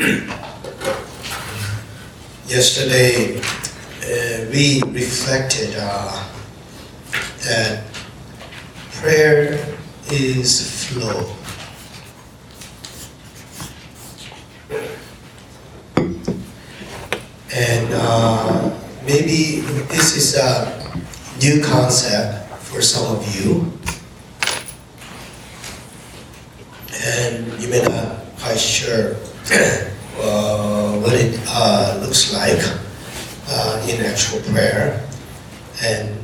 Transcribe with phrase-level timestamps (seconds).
[2.46, 3.40] Yesterday, uh,
[4.50, 6.26] we reflected uh,
[7.44, 7.84] that
[8.92, 9.76] prayer
[10.10, 11.36] is flow.
[17.54, 18.70] And uh,
[19.04, 20.80] maybe this is a
[21.42, 23.70] new concept for some of you.
[27.04, 29.16] And you may not quite sure
[31.02, 32.60] what it uh, looks like
[33.48, 35.04] uh, in actual prayer.
[35.82, 36.16] And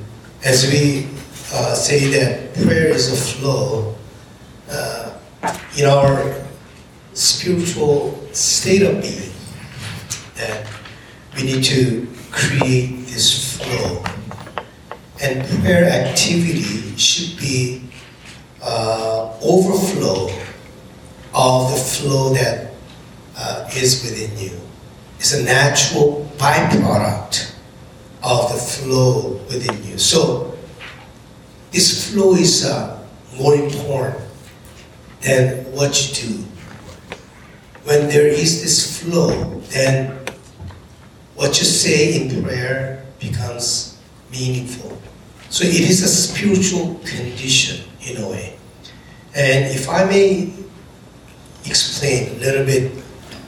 [0.45, 1.09] as we
[1.53, 3.97] uh, say that prayer is a flow,
[4.71, 5.19] uh,
[5.77, 6.35] in our
[7.15, 9.33] spiritual state of being,
[10.37, 10.67] that
[11.35, 14.05] we need to create this flow.
[15.21, 17.91] And prayer activity should be
[18.63, 20.31] uh, overflow
[21.35, 22.76] of the flow that
[23.47, 24.59] uh, is within you.
[25.19, 27.55] It's a natural byproduct
[28.23, 29.99] of the flow within you.
[29.99, 30.57] So
[31.71, 32.99] this flow is uh,
[33.39, 34.25] more important
[35.21, 36.45] than what you do.
[37.85, 40.19] When there is this flow, then
[41.37, 43.99] what you say in prayer becomes
[44.33, 44.99] meaningful.
[45.51, 48.57] So it is a spiritual condition in a way.
[49.35, 50.53] And if I may
[51.65, 53.06] explain a little bit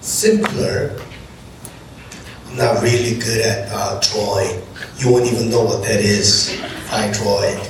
[0.08, 1.00] simpler,
[2.48, 4.62] I'm not really good at uh, drawing.
[4.98, 7.70] You won't even know what that is if I draw it.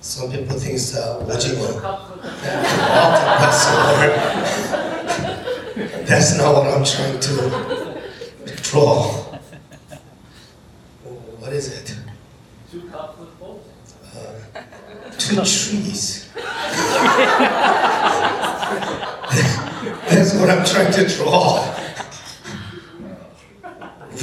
[0.00, 1.82] Some people think it's uh, 오징어.
[3.40, 3.66] That's,
[6.08, 7.32] that's not what I'm trying to
[8.62, 9.29] draw.
[15.35, 16.29] Trees.
[20.09, 21.63] That's what I'm trying to draw.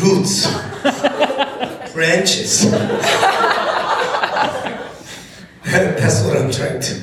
[0.01, 0.47] Roots,
[1.95, 2.71] branches.
[5.65, 7.03] That's what I'm trying to.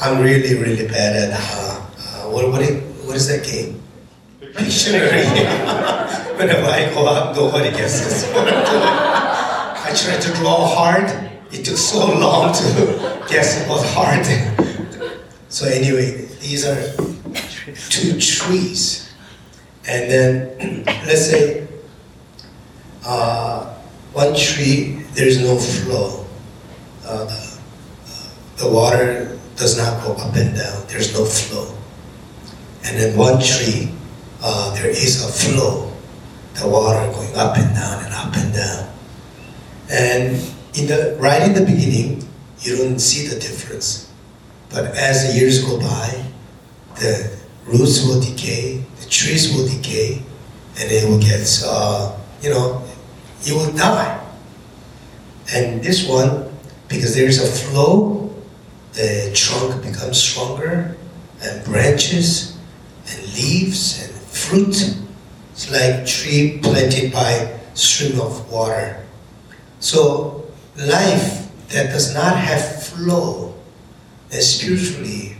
[0.00, 3.82] I'm really, really bad at uh, uh, what, what, it, what is that game?
[4.40, 5.24] Pictionary.
[6.38, 8.82] Whenever I go out, nobody guesses what I'm doing.
[8.82, 11.30] I tried to draw hard.
[11.52, 14.26] It took so long to guess it was hard.
[15.48, 16.78] So anyway, these are
[17.88, 19.12] two trees.
[19.86, 21.66] And then let's say
[23.06, 23.74] uh,
[24.12, 26.26] one tree, there's no flow.
[27.04, 27.58] Uh, the,
[28.58, 30.86] the water does not go up and down.
[30.88, 31.76] There's no flow.
[32.84, 33.92] And then one tree,
[34.42, 35.92] uh, there is a flow.
[36.54, 38.92] The water going up and down and up and down.
[39.90, 42.29] And in the right in the beginning,
[42.60, 44.12] you don't see the difference.
[44.68, 46.24] But as the years go by,
[46.96, 50.22] the roots will decay, the trees will decay,
[50.78, 52.82] and it will get, uh, you know,
[53.42, 54.16] it will die.
[55.52, 56.52] And this one,
[56.88, 58.34] because there is a flow,
[58.92, 60.96] the trunk becomes stronger,
[61.42, 62.58] and branches,
[63.08, 64.96] and leaves, and fruit.
[65.52, 69.04] It's like tree planted by stream of water.
[69.80, 73.54] So life that does not have flow,
[74.30, 75.36] spiritually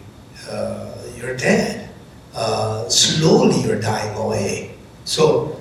[0.49, 1.89] uh, you're dead.
[2.35, 4.75] Uh, slowly you're dying away.
[5.05, 5.61] So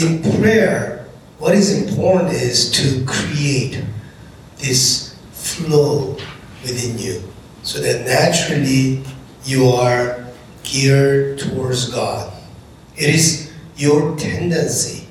[0.00, 1.06] in prayer,
[1.38, 3.84] what is important is to create
[4.58, 6.16] this flow
[6.62, 7.22] within you
[7.62, 9.02] so that naturally
[9.44, 10.24] you are
[10.62, 12.32] geared towards God.
[12.96, 15.08] It is your tendency,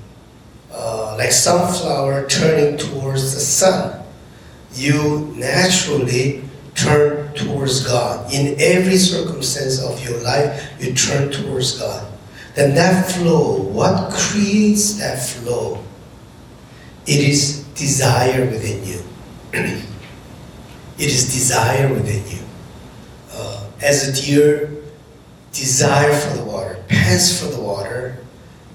[0.71, 4.02] uh, like sunflower turning towards the sun.
[4.73, 6.43] You naturally
[6.75, 8.33] turn towards God.
[8.33, 12.07] In every circumstance of your life, you turn towards God.
[12.55, 15.83] Then that flow, what creates that flow?
[17.05, 19.01] It is desire within you.
[19.53, 19.85] it
[20.97, 22.43] is desire within you.
[23.33, 24.71] Uh, as a deer
[25.51, 28.17] desire for the water, pants for the water,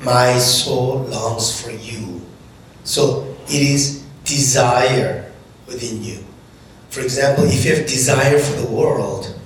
[0.01, 2.21] my soul longs for you.
[2.85, 5.28] So it is desire
[5.69, 6.25] within you.
[6.91, 9.39] For example, if you have desire for the world,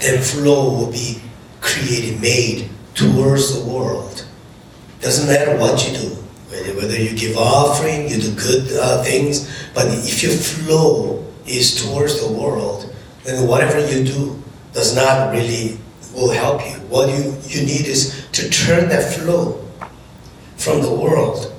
[0.00, 1.20] then flow will be
[1.60, 4.26] created, made towards the world.
[5.00, 6.08] Doesn't matter what you do,
[6.76, 12.20] whether, you give offering, you do good uh, things, but if your flow is towards
[12.20, 12.94] the world,
[13.24, 14.42] then whatever you do
[14.72, 15.78] does not really
[16.14, 16.76] will help you.
[16.88, 19.60] What you, you need is to turn that flow
[20.56, 21.52] from the world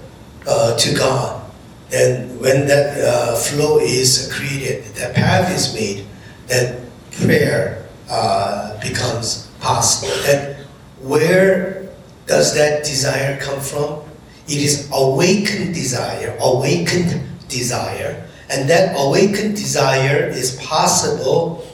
[0.48, 1.44] uh, to God.
[1.89, 6.05] Then when that uh, flow is created, that path is made,
[6.47, 10.13] then prayer uh, becomes possible.
[10.27, 10.57] And
[11.01, 11.89] where
[12.25, 14.01] does that desire come from?
[14.47, 18.27] It is awakened desire, awakened desire.
[18.49, 21.65] And that awakened desire is possible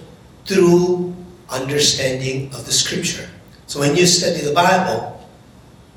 [0.46, 1.16] through
[1.50, 3.28] understanding of the scripture.
[3.68, 5.28] So when you study the Bible,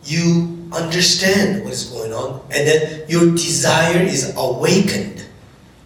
[0.05, 5.25] you understand what is going on, and then your desire is awakened.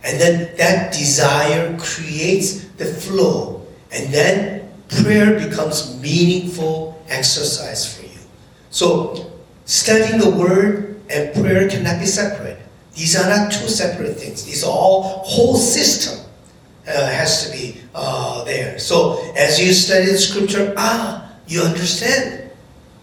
[0.05, 8.20] And then that desire creates the flow, and then prayer becomes meaningful exercise for you.
[8.70, 9.32] So
[9.64, 12.58] studying the word and prayer cannot be separate.
[12.94, 14.44] These are not two separate things.
[14.44, 16.25] These are all whole system
[16.87, 18.79] uh, has to be uh, there.
[18.79, 22.38] So as you study the scripture, ah, you understand.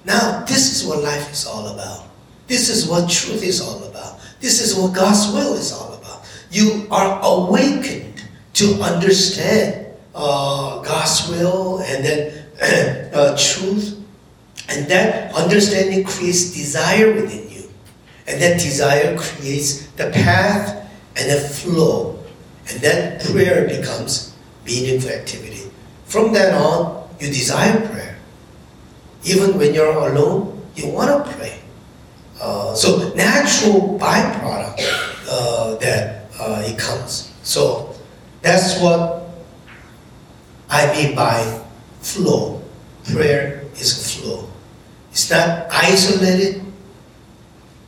[0.05, 2.07] Now this is what life is all about.
[2.47, 4.19] This is what truth is all about.
[4.39, 6.25] This is what God's will is all about.
[6.51, 8.23] You are awakened
[8.53, 12.45] to understand uh, God's will and then
[13.13, 13.99] uh, truth.
[14.69, 17.69] And that understanding creates desire within you.
[18.27, 22.19] And that desire creates the path and the flow.
[22.69, 24.35] And then prayer becomes
[24.65, 25.69] meaningful activity.
[26.05, 28.14] From then on, you desire prayer.
[29.25, 31.59] Even when you're alone, you want to pray.
[32.39, 34.79] Uh, so natural byproduct
[35.29, 37.33] uh, that uh, it comes.
[37.43, 37.95] So
[38.41, 39.29] that's what
[40.69, 41.61] I mean by
[42.01, 42.61] flow.
[43.05, 44.49] Prayer is a flow.
[45.11, 46.61] It's not isolated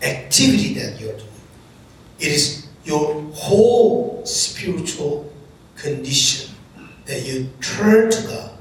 [0.02, 1.28] activity that you're doing.
[2.20, 5.32] It is your whole spiritual
[5.76, 6.56] condition
[7.06, 8.57] that you turn to God.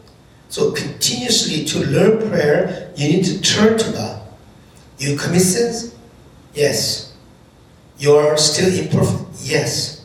[0.48, 4.22] So continuously to learn prayer, you need to turn to God.
[4.98, 5.94] You commit sins?
[6.54, 7.14] Yes.
[7.98, 9.40] You're still imperfect?
[9.42, 10.04] Yes.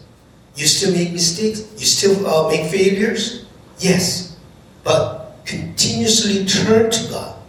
[0.55, 1.61] You still make mistakes?
[1.77, 3.45] You still uh, make failures?
[3.79, 4.38] Yes.
[4.83, 7.39] But continuously turn to God.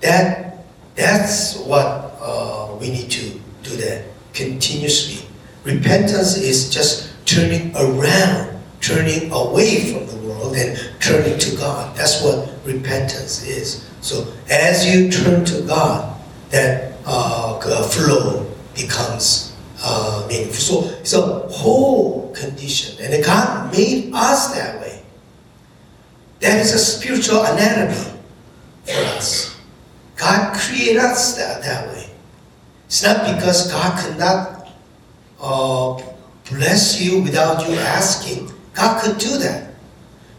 [0.00, 0.64] That
[0.94, 5.28] that's what uh, we need to do that continuously.
[5.64, 10.78] Repentance is just turning around, turning away from the world and
[11.08, 11.96] turning to God.
[11.96, 13.88] That's what repentance is.
[14.00, 16.20] So as you turn to God,
[16.50, 17.58] that uh,
[17.88, 20.54] flow becomes uh, meaningful.
[20.54, 25.02] So it's a whole condition, and God made us that way.
[26.40, 28.12] That is a spiritual anatomy
[28.84, 29.56] for us.
[30.16, 32.10] God created us that, that way.
[32.86, 34.68] It's not because God cannot
[35.40, 36.02] uh,
[36.50, 38.50] bless you without you asking.
[38.74, 39.67] God could do that.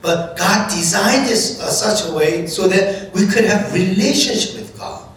[0.02, 4.78] But God designed this uh, such a way so that we could have relationship with
[4.78, 5.08] God,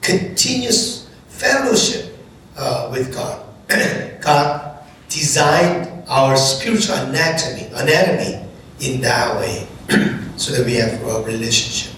[0.00, 2.16] continuous fellowship
[2.56, 3.44] uh, with God.
[4.20, 8.44] God designed our spiritual anatomy, anatomy
[8.80, 9.66] in that way,
[10.36, 11.94] so that we have a relationship.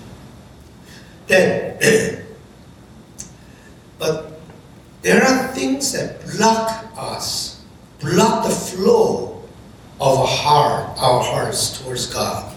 [1.27, 1.79] Then,
[3.99, 4.39] but
[5.01, 7.65] there are things that block us,
[8.01, 9.36] block the flow
[10.01, 12.55] of our heart, our hearts towards God.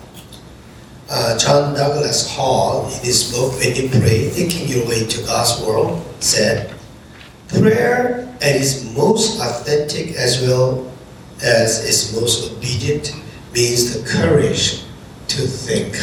[1.10, 5.66] Uh, John Douglas Hall, in his book, When You Pray, Thinking Your Way to God's
[5.66, 6.74] World, said,
[7.48, 10.92] Prayer at its most authentic as well
[11.42, 13.12] as its most obedient
[13.54, 14.84] means the courage
[15.30, 15.96] to think.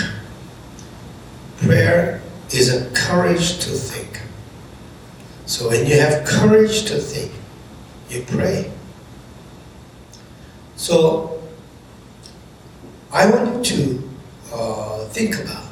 [1.59, 2.21] Prayer
[2.51, 4.23] is a courage to think.
[5.47, 7.33] So when you have courage to think,
[8.11, 8.73] you pray.
[10.75, 11.36] So
[13.13, 14.11] I want you to
[14.55, 15.65] uh, think about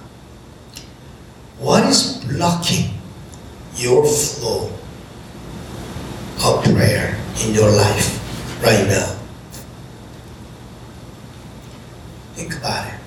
[1.58, 2.90] what is blocking
[3.76, 4.70] your flow
[6.44, 9.16] of prayer in your life right now.
[12.34, 13.03] Think about it.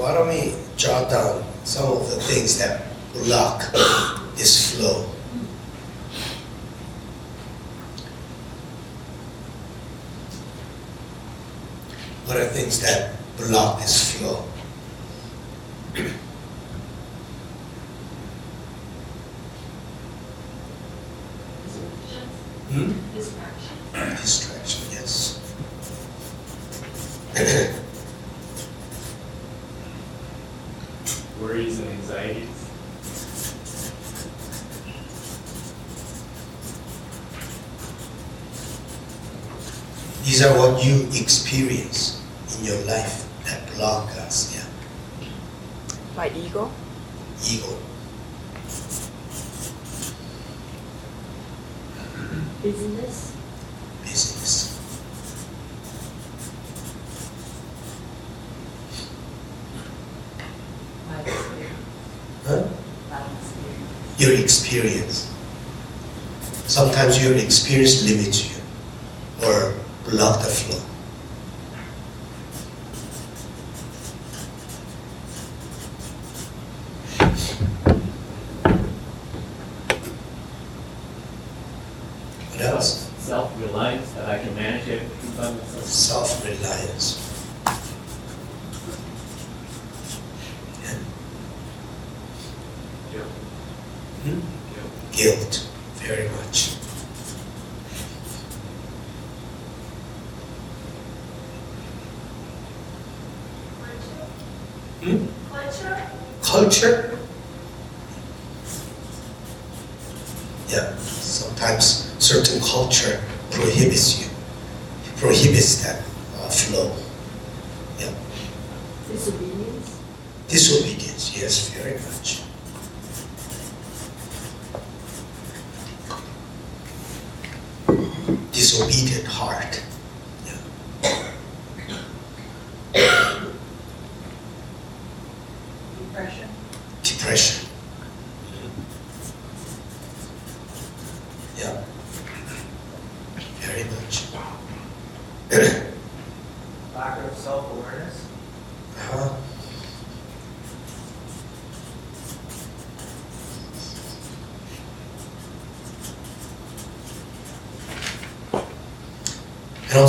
[0.00, 3.70] Why don't we jot down some of the things that block
[4.34, 5.04] this flow?
[12.24, 13.99] What are things that block this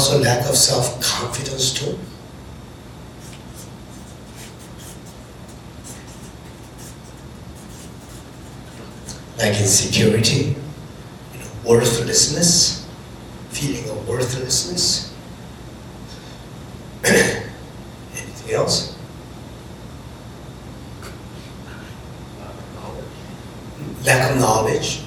[0.02, 1.96] also lack of self-confidence too.
[9.38, 10.56] like insecurity,
[11.34, 12.88] you know, worthlessness,
[13.50, 15.12] feeling of worthlessness.
[17.04, 18.96] Anything else?
[22.46, 24.06] Lack of knowledge.
[24.06, 25.02] Lack of knowledge.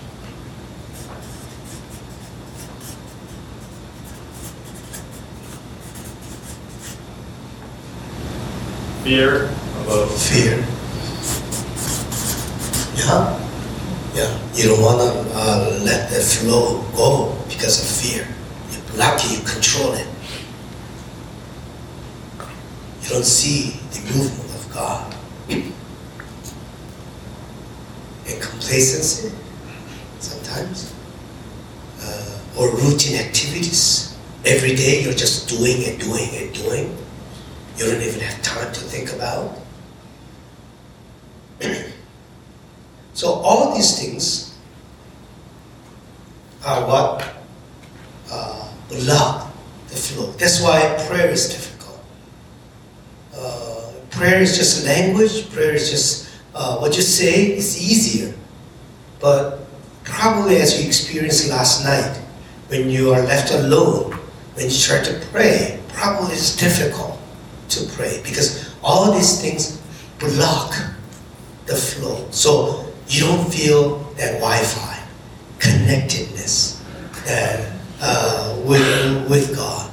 [9.05, 10.65] Fear of a fear.
[12.97, 13.39] Yeah,
[14.15, 14.33] yeah.
[14.55, 18.27] You don't want to uh, let the flow go because of fear.
[18.71, 20.07] You block it, you control it.
[23.03, 25.15] You don't see the movement of God.
[28.27, 29.37] And complacency,
[30.21, 30.95] sometimes,
[32.01, 34.17] uh, or routine activities.
[34.47, 37.04] Every day you're just doing and doing and doing.
[37.77, 39.59] You don't even have time to think about.
[43.15, 44.57] so all these things
[46.65, 47.35] are what
[48.31, 49.53] uh, block
[49.89, 50.31] the flow.
[50.33, 52.01] That's why prayer is difficult.
[53.37, 55.51] Uh, prayer is just language.
[55.51, 58.35] Prayer is just uh, what you say is easier.
[59.21, 59.67] But
[60.05, 62.21] probably as you experienced last night,
[62.69, 64.13] when you are left alone,
[64.55, 67.14] when you try to pray, probably it's difficult
[67.77, 69.81] to pray because all these things
[70.19, 70.75] block
[71.67, 72.27] the flow.
[72.31, 75.03] So you don't feel that Wi-Fi
[75.59, 76.83] connectedness
[77.25, 79.91] that uh, with with God.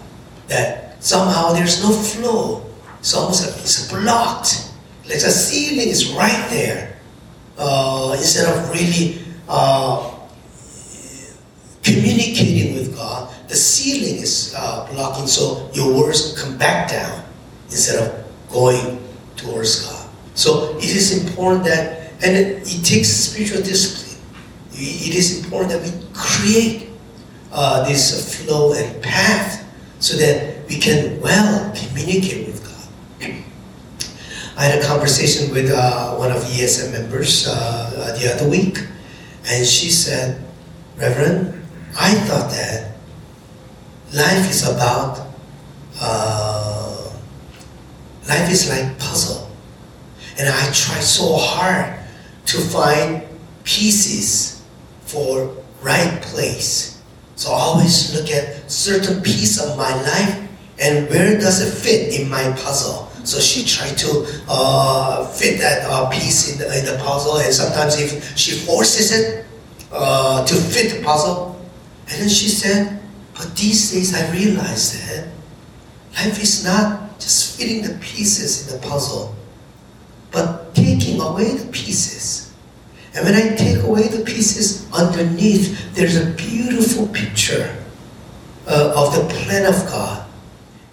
[0.47, 2.65] That somehow there's no flow.
[3.00, 4.71] It's almost like it's blocked.
[5.05, 7.00] Like the ceiling is right there.
[7.57, 10.11] Uh, instead of really uh,
[11.83, 17.23] communicating with God, the ceiling is uh, blocking, so your words come back down
[17.71, 19.01] instead of going
[19.35, 20.09] towards God.
[20.35, 24.21] So it is important that, and it, it takes spiritual discipline.
[24.73, 26.89] It is important that we create
[27.51, 29.65] uh, this flow and path
[29.99, 33.31] so that we can well communicate with God.
[34.57, 38.79] I had a conversation with uh, one of ESM members uh, the other week,
[39.47, 40.43] and she said,
[40.97, 41.61] Reverend,
[41.99, 42.95] I thought that
[44.13, 45.27] life is about,
[45.99, 46.50] uh,
[48.31, 49.50] life is like puzzle.
[50.39, 52.00] And I try so hard
[52.45, 53.23] to find
[53.63, 54.63] pieces
[55.01, 57.01] for right place.
[57.35, 60.47] So I always look at certain piece of my life
[60.79, 63.09] and where does it fit in my puzzle.
[63.23, 67.53] So she tried to uh, fit that uh, piece in the, in the puzzle, and
[67.53, 69.45] sometimes if she forces it
[69.91, 71.61] uh, to fit the puzzle,
[72.09, 73.00] and then she said,
[73.38, 75.29] "But these days I realize that
[76.17, 79.35] life is not just fitting the pieces in the puzzle,
[80.31, 82.51] but taking away the pieces."
[83.13, 87.75] And when I take away the pieces underneath, there's a beautiful picture
[88.67, 90.25] uh, of the plan of God.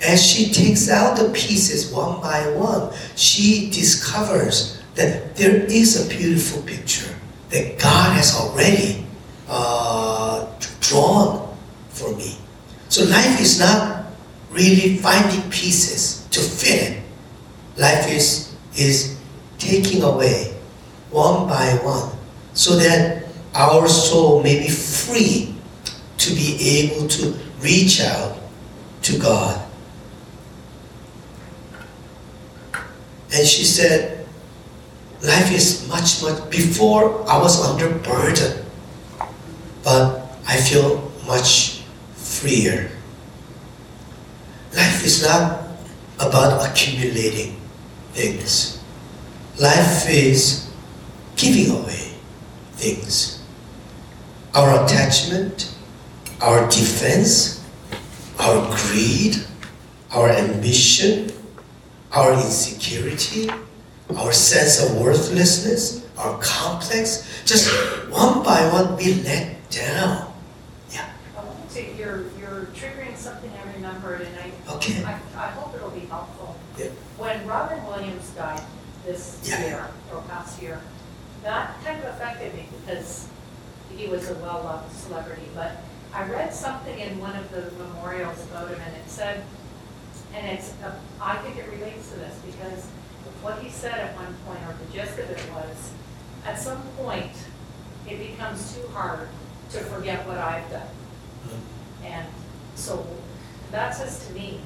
[0.01, 6.09] As she takes out the pieces one by one, she discovers that there is a
[6.09, 7.15] beautiful picture
[7.51, 9.07] that God has already
[9.49, 10.47] uh,
[10.81, 11.57] drawn
[11.91, 12.37] for me.
[12.89, 13.98] So life is not
[14.51, 17.03] really finding pieces to fit it.
[17.77, 19.19] Life is, is
[19.59, 20.55] taking away
[21.11, 22.17] one by one
[22.55, 23.25] so that
[23.55, 25.55] our soul may be free
[26.19, 28.37] to be able to reach out
[29.03, 29.65] to God.
[33.33, 34.27] And she said,
[35.23, 38.65] life is much, much, before I was under burden,
[39.85, 41.83] but I feel much
[42.15, 42.91] freer.
[44.79, 45.67] Life is not
[46.21, 47.61] about accumulating
[48.13, 48.81] things.
[49.59, 50.71] Life is
[51.35, 52.15] giving away
[52.75, 53.43] things.
[54.55, 55.75] Our attachment,
[56.41, 57.67] our defense,
[58.39, 59.43] our greed,
[60.13, 61.33] our ambition,
[62.13, 63.51] our insecurity,
[64.17, 67.69] our sense of worthlessness, our complex, just
[68.13, 70.33] one by one we let down.
[70.93, 71.11] Yeah,
[71.99, 74.38] you're, you're triggering something I remembered, and
[74.79, 75.05] okay.
[75.05, 76.57] I, I hope it'll be helpful.
[76.79, 76.87] Yeah.
[77.17, 78.63] When Robin Williams died
[79.05, 79.65] this Yeah.
[79.67, 80.81] year, or past year,
[81.43, 83.29] that kind of affected me because
[83.97, 85.73] he was a well-loved celebrity, but
[86.13, 89.45] I read something in one of the memorials about him, and it said,
[90.35, 92.85] and it's, uh, I think it relates to this, because
[93.43, 95.93] what he said at one point, or the gist of it was,
[96.45, 97.33] at some point,
[98.09, 99.29] it becomes too hard
[99.71, 100.89] to forget what I've done.
[102.05, 102.27] And
[102.75, 103.07] so
[103.71, 104.61] that says to me,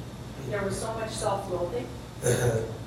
[0.49, 1.87] there was so much self-loathing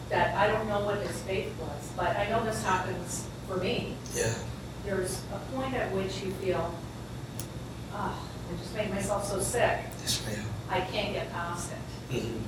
[0.09, 3.95] that I don't know what his faith was, but I know this happens for me.
[4.13, 4.33] Yeah,
[4.85, 6.73] There's a point at which you feel,
[7.93, 8.17] ah,
[8.51, 10.37] I just made myself so sick, that's right.
[10.69, 12.15] I can't get past it.
[12.15, 12.41] Mhm.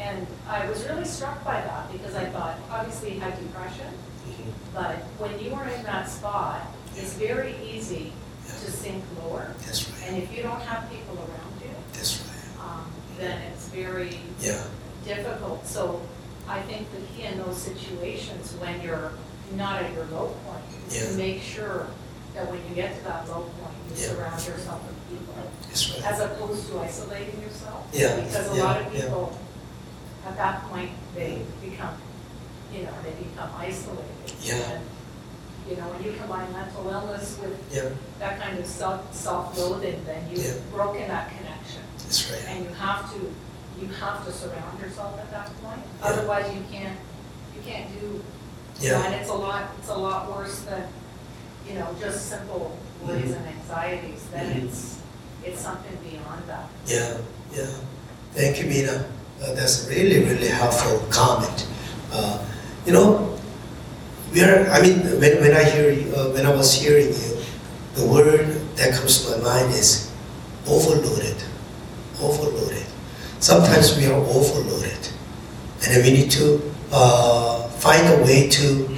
[0.00, 3.92] And I was really struck by that because I thought, obviously he had depression,
[4.26, 4.52] Mhm.
[4.74, 6.62] but when you are in that spot,
[6.96, 8.12] it's very easy
[8.46, 9.54] to sink lower.
[9.64, 10.02] That's right.
[10.08, 12.31] And if you don't have people around you, That's right.
[13.22, 14.62] Then it's very Yeah,
[15.04, 15.66] difficult.
[15.66, 16.00] So
[16.48, 19.12] I think the key in those situations, when you're
[19.54, 21.08] not at your low point, is Yeah.
[21.10, 21.86] to make sure
[22.34, 24.08] that when you get to that low point, you Yeah.
[24.08, 25.34] surround yourself with people,
[25.68, 26.04] that's right.
[26.12, 27.86] as opposed to isolating yourself.
[27.92, 29.00] Yeah, Because a yeah, lot of yeah.
[29.02, 29.38] people,
[30.26, 31.94] at that point, they become,
[32.72, 34.32] you know, they become isolated.
[34.42, 34.54] Yeah.
[34.56, 34.86] And,
[35.70, 40.26] You know, when you combine mental illness with Yeah, that kind of self, self-loathing, then
[40.28, 40.36] Yeah.
[40.42, 41.82] you've broken that connection.
[42.02, 42.41] that's right.
[42.82, 43.20] Have to,
[43.80, 46.98] you have to surround yourself at that point, otherwise you can't,
[47.54, 48.06] you can't do,
[48.80, 50.88] you know, Yeah, and it's a lot, it's a lot worse than,
[51.68, 54.64] you know, just simple worries and anxieties, then Mhm.
[54.66, 54.96] it's,
[55.44, 56.66] it's something beyond that.
[56.86, 57.18] yeah,
[57.54, 57.70] yeah.
[58.34, 59.04] Thank you, Mina.
[59.40, 61.66] Uh, that's a really, really helpful comment.
[62.12, 62.38] Uh,
[62.84, 63.38] you know,
[64.34, 67.32] we are, I mean, when, when I hear, you- uh, when I was hearing you,
[67.94, 70.10] the word that comes to my mind is
[70.66, 71.36] overloaded.
[72.22, 72.86] Overloaded.
[73.40, 75.08] Sometimes we are overloaded.
[75.84, 78.88] And we need to uh, find a way to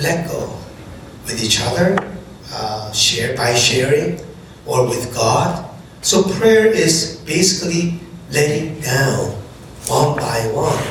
[0.00, 0.48] let go
[1.26, 1.98] with each other,
[2.52, 4.18] uh, share by sharing,
[4.64, 5.68] or with God.
[6.00, 8.00] So prayer is basically
[8.30, 9.36] letting down
[9.86, 10.82] one by one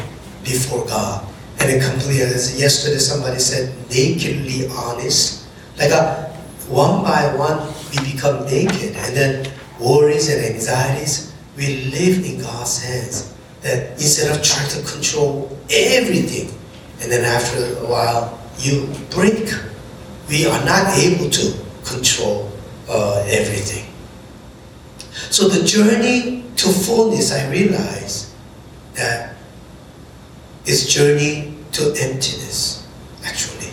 [0.43, 1.25] before God.
[1.59, 5.47] And it completely, as yesterday somebody said, nakedly honest.
[5.77, 6.29] Like a,
[6.69, 8.95] one by one, we become naked.
[8.95, 13.33] And then worries and anxieties, we live in God's hands.
[13.61, 16.53] That instead of trying to control everything,
[17.01, 19.53] and then after a while, you break.
[20.29, 21.53] We are not able to
[21.85, 22.51] control
[22.89, 23.85] uh, everything.
[25.29, 28.33] So the journey to fullness, I realize
[28.95, 29.35] that
[30.65, 32.87] is journey to emptiness,
[33.25, 33.71] actually.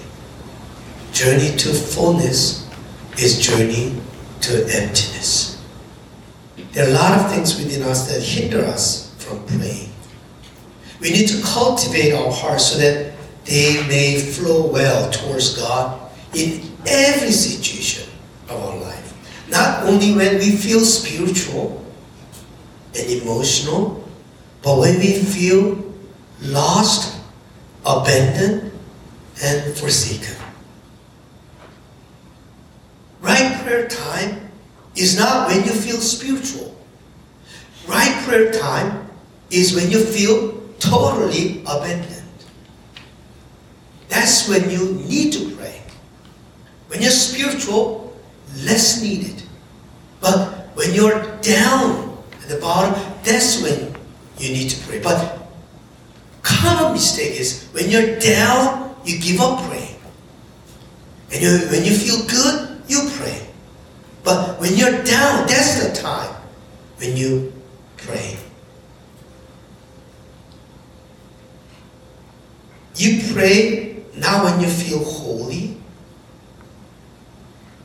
[1.13, 2.69] Journey to fullness
[3.19, 4.01] is journey
[4.41, 5.50] to emptiness.
[6.73, 9.91] There are a lot of things within us that hinder us from praying.
[11.01, 16.71] We need to cultivate our hearts so that they may flow well towards God in
[16.87, 18.09] every situation
[18.49, 19.49] of our life.
[19.49, 21.85] Not only when we feel spiritual
[22.97, 24.09] and emotional,
[24.63, 25.83] but when we feel
[26.43, 27.21] lost,
[27.85, 28.71] abandoned,
[29.43, 30.37] and forsaken.
[33.21, 34.50] Right prayer time
[34.97, 36.77] is not when you feel spiritual.
[37.87, 39.09] Right prayer time
[39.51, 42.17] is when you feel totally abandoned.
[44.09, 45.83] That's when you need to pray.
[46.89, 48.17] When you're spiritual,
[48.65, 49.43] less needed.
[50.21, 53.95] But when you're down at the bottom, that's when
[54.39, 55.01] you need to pray.
[55.01, 55.47] But
[56.43, 59.97] common mistake is when you're down, you give up praying.
[61.33, 62.70] And you, when you feel good.
[64.31, 66.33] But when you're down, that's the time
[66.99, 67.53] when you
[67.97, 68.37] pray.
[72.95, 75.77] You pray not when you feel holy,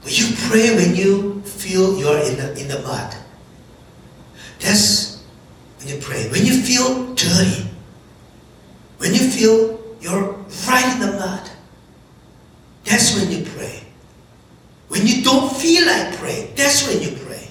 [0.03, 3.15] but you pray when you feel you're in the, in the mud.
[4.59, 5.23] That's
[5.79, 6.29] when you pray.
[6.29, 7.71] When you feel dirty,
[8.99, 10.33] when you feel you're
[10.67, 11.49] right in the mud,
[12.83, 13.44] that's when you.
[14.95, 17.49] When you don't feel like praying, that's when you pray.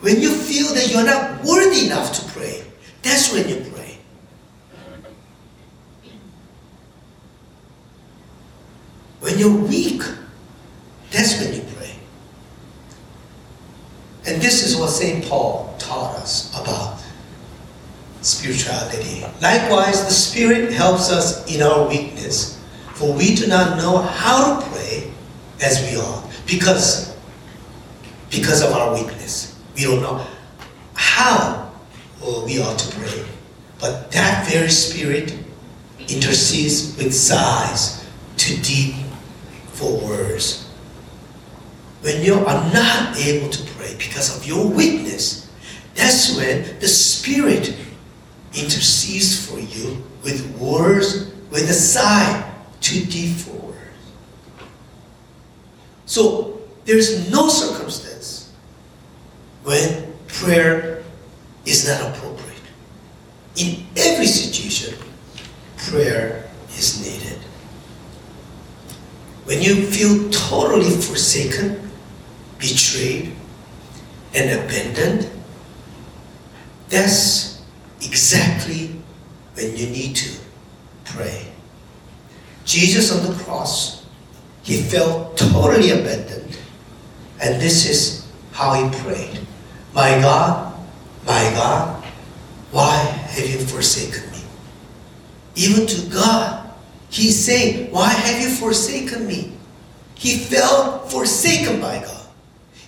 [0.00, 2.64] When you feel that you're not worthy enough to pray,
[3.02, 3.98] that's when you pray.
[9.20, 10.00] When you're weak,
[11.10, 11.94] that's when you pray.
[14.26, 15.26] And this is what St.
[15.26, 17.02] Paul taught us about
[18.22, 19.26] spirituality.
[19.42, 22.58] Likewise, the Spirit helps us in our weakness,
[22.94, 25.13] for we do not know how to pray
[25.60, 27.16] as we are because,
[28.30, 29.58] because of our weakness.
[29.76, 30.26] We don't know
[30.94, 31.72] how
[32.46, 33.24] we ought to pray.
[33.80, 35.36] But that very Spirit
[36.08, 38.94] intercedes with sighs too deep
[39.72, 40.68] for words.
[42.02, 45.50] When you are not able to pray because of your weakness,
[45.94, 47.74] that's when the Spirit
[48.52, 53.63] intercedes for you with words, with a sigh too deep for.
[56.14, 58.48] So there's no circumstance
[59.64, 61.02] when prayer
[61.66, 62.62] is not appropriate.
[63.56, 64.94] In every situation,
[65.76, 67.40] prayer is needed.
[69.42, 71.90] When you feel totally forsaken,
[72.60, 73.34] betrayed,
[74.36, 75.28] and abandoned,
[76.90, 77.60] that's
[78.00, 78.94] exactly
[79.54, 80.38] when you need to
[81.06, 81.50] pray.
[82.64, 84.03] Jesus on the cross,
[84.64, 86.58] he felt totally abandoned.
[87.40, 89.38] And this is how he prayed
[89.94, 90.74] My God,
[91.26, 92.02] my God,
[92.72, 94.40] why have you forsaken me?
[95.54, 96.70] Even to God,
[97.10, 99.52] he's saying, Why have you forsaken me?
[100.14, 102.26] He felt forsaken by God.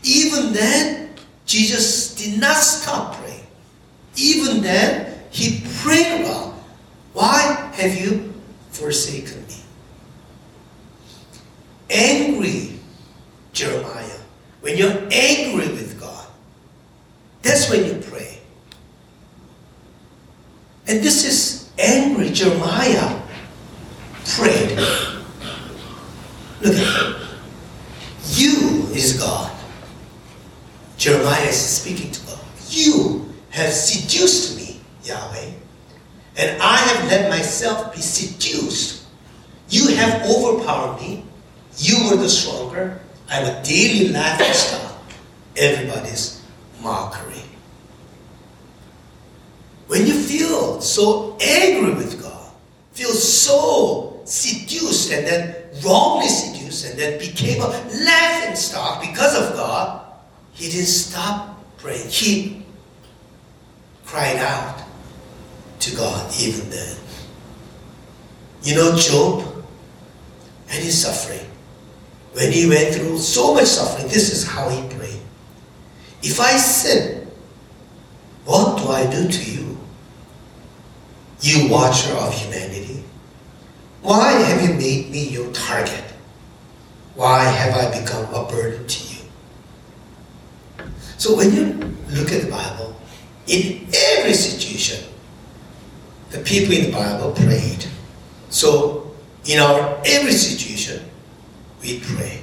[0.02, 1.10] Even then,
[1.44, 3.46] Jesus did not stop praying.
[4.16, 6.54] Even then, he prayed God,
[7.12, 8.32] Why have you
[8.70, 9.45] forsaken?
[11.90, 12.78] Angry
[13.52, 14.18] Jeremiah,
[14.60, 16.26] when you're angry with God,
[17.42, 18.38] that's when you pray.
[20.88, 23.20] And this is angry Jeremiah
[24.24, 24.78] prayed.
[26.60, 27.16] Look at it.
[28.30, 29.52] You is God.
[30.96, 32.40] Jeremiah is speaking to God.
[32.68, 35.50] You have seduced me, Yahweh,
[36.36, 39.06] and I have let myself be seduced.
[39.68, 41.25] You have overpowered me.
[41.78, 43.00] You were the stronger.
[43.28, 45.02] I'm a daily laughing stock.
[45.56, 46.42] Everybody's
[46.82, 47.42] mockery.
[49.86, 52.52] When you feel so angry with God,
[52.92, 59.54] feel so seduced and then wrongly seduced and then became a laughing stock because of
[59.54, 60.04] God,
[60.52, 62.08] he didn't stop praying.
[62.08, 62.64] He
[64.04, 64.82] cried out
[65.80, 66.96] to God even then.
[68.62, 69.64] You know Job
[70.68, 71.48] and his suffering
[72.36, 75.22] when he went through so much suffering, this is how he prayed.
[76.22, 77.26] If I sin,
[78.44, 79.78] what do I do to you?
[81.40, 83.02] You watcher of humanity,
[84.02, 86.04] why have you made me your target?
[87.14, 90.90] Why have I become a burden to you?
[91.16, 92.94] So when you look at the Bible,
[93.46, 95.02] in every situation,
[96.32, 97.86] the people in the Bible prayed.
[98.50, 99.14] So
[99.46, 101.02] in our every situation,
[101.86, 102.42] we pray.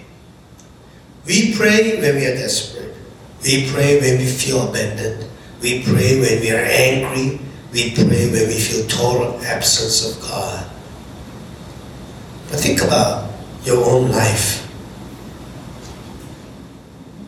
[1.25, 2.95] We pray when we are desperate.
[3.43, 5.29] We pray when we feel abandoned.
[5.61, 7.39] We pray when we are angry.
[7.73, 10.69] We pray when we feel total absence of God.
[12.49, 13.31] But think about
[13.63, 14.63] your own life.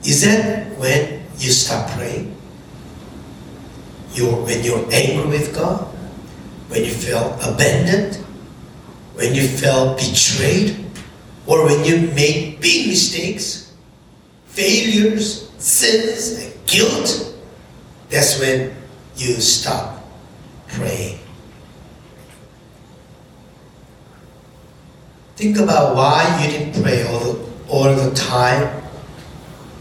[0.05, 2.33] Is that when you stop praying?
[4.13, 5.81] You're, when you're angry with God?
[6.69, 8.15] When you felt abandoned?
[9.15, 10.84] When you felt betrayed?
[11.47, 13.73] or when you make big mistakes,
[14.45, 17.33] failures, sins, and guilt,
[18.09, 18.75] that's when
[19.15, 20.03] you stop
[20.67, 21.19] praying.
[25.35, 28.81] Think about why you didn't pray all the, all the time.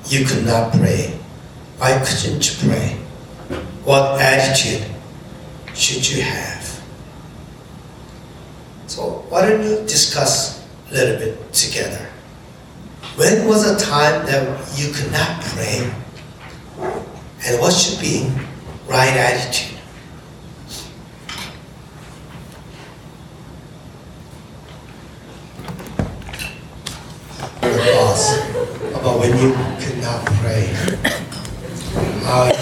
[0.06, 1.18] You could not pray.
[1.78, 2.96] Why couldn't you pray?
[3.84, 4.84] What attitude
[5.74, 6.82] should you have?
[8.86, 10.53] So, why don't you discuss
[10.94, 12.06] little bit together.
[13.16, 15.92] When was a time that you could not pray?
[17.46, 18.30] And what should be
[18.86, 19.78] right attitude?
[27.62, 28.38] Your thoughts
[28.94, 29.52] about when you
[29.84, 30.72] could not pray.
[32.24, 32.52] How.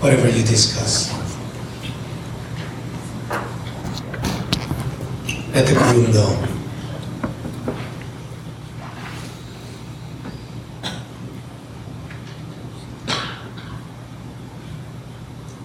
[0.00, 1.19] Whatever you discuss.
[5.60, 5.74] at the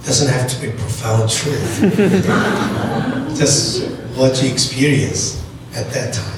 [0.03, 1.79] Doesn't have to be profound truth.
[3.37, 5.43] Just what you experience
[5.75, 6.34] at that time.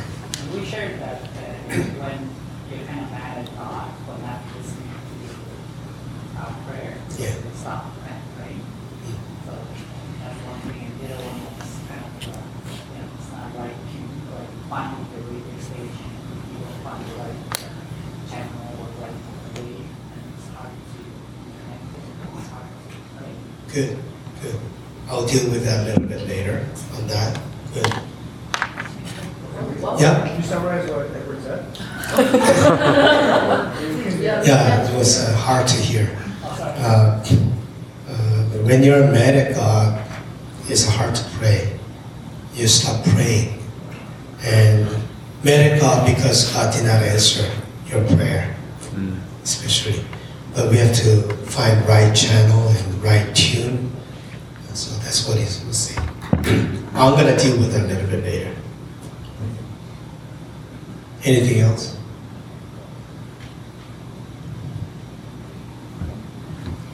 [61.28, 61.98] Anything else?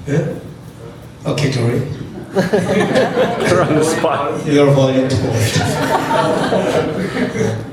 [0.08, 0.39] Yeah?
[1.24, 1.78] Okay, Tori.
[2.34, 4.43] You're on the spot.
[4.48, 5.10] You're volunteer.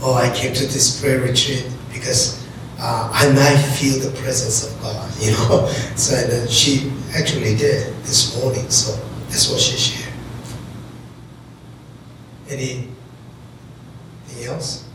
[0.00, 2.46] oh, I came to this prayer retreat because
[2.78, 5.66] uh, I might feel the presence of God, you know.
[5.96, 8.68] So and then she actually did this morning.
[8.70, 8.94] So
[9.28, 10.14] that's what she shared.
[12.48, 12.96] Anything
[14.44, 14.87] else?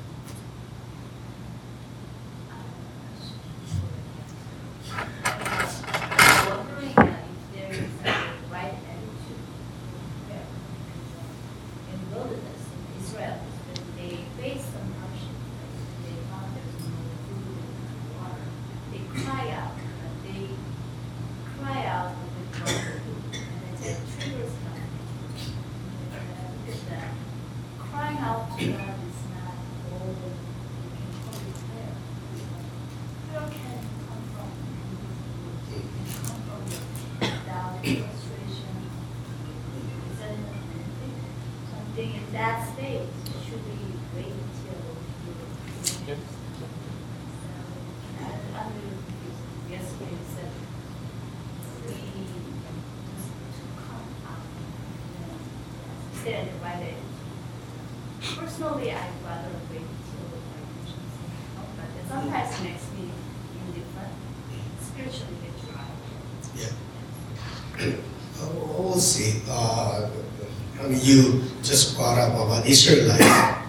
[72.54, 73.66] About Israelite.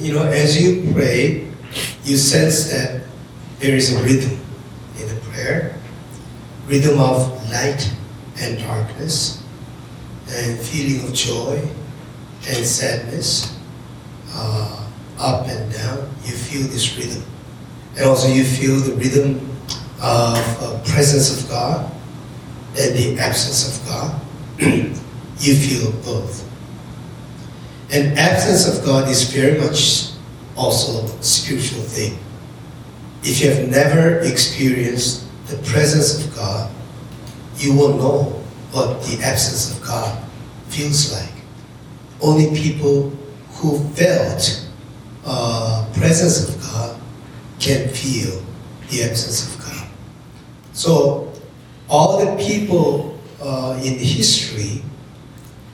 [0.00, 1.48] You know, as you pray,
[2.04, 3.02] you sense that
[3.58, 4.38] there is a rhythm
[5.00, 5.74] in the prayer,
[6.66, 7.90] rhythm of light
[8.38, 9.42] and darkness,
[10.28, 11.56] and feeling of joy
[12.48, 13.58] and sadness,
[14.34, 15.98] uh, up and down.
[16.24, 17.22] You feel this rhythm,
[17.96, 19.36] and also you feel the rhythm
[20.02, 21.90] of uh, presence of God
[22.78, 24.20] and the absence of God,
[24.60, 26.46] you feel both.
[27.90, 30.10] And absence of God is very much
[30.56, 32.18] also a spiritual thing.
[33.22, 36.70] If you have never experienced the presence of God,
[37.56, 38.22] you will know
[38.72, 40.22] what the absence of God
[40.68, 41.32] feels like.
[42.20, 43.10] Only people
[43.52, 44.68] who felt
[45.24, 47.00] uh, presence of God
[47.58, 48.42] can feel
[48.90, 49.88] the absence of God.
[50.72, 51.32] So
[51.88, 54.82] all the people uh, in history,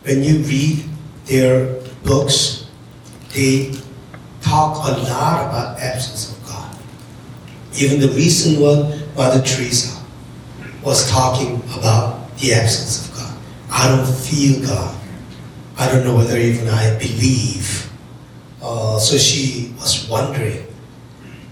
[0.04, 0.84] when you read
[1.26, 2.66] their books,
[3.34, 3.74] they
[4.40, 6.76] talk a lot about absence of God.
[7.76, 10.02] Even the recent one, Mother Teresa,
[10.82, 13.38] was talking about the absence of God.
[13.70, 14.98] I don't feel God.
[15.78, 17.90] I don't know whether even I believe.
[18.62, 20.66] Uh, so she was wondering.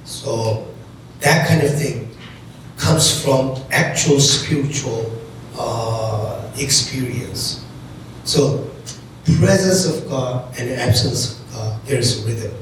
[0.04, 0.68] So
[1.20, 2.10] that kind of thing
[2.76, 5.10] comes from actual spiritual
[5.58, 7.64] uh, experience.
[8.24, 8.69] So,
[9.38, 12.52] presence of God and absence of God, there's rhythm.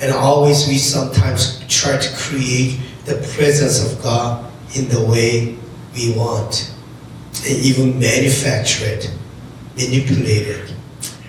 [0.00, 5.56] And always we sometimes try to create the presence of God in the way
[5.94, 6.72] we want.
[7.46, 9.10] And even manufacture it,
[9.76, 10.74] manipulate it.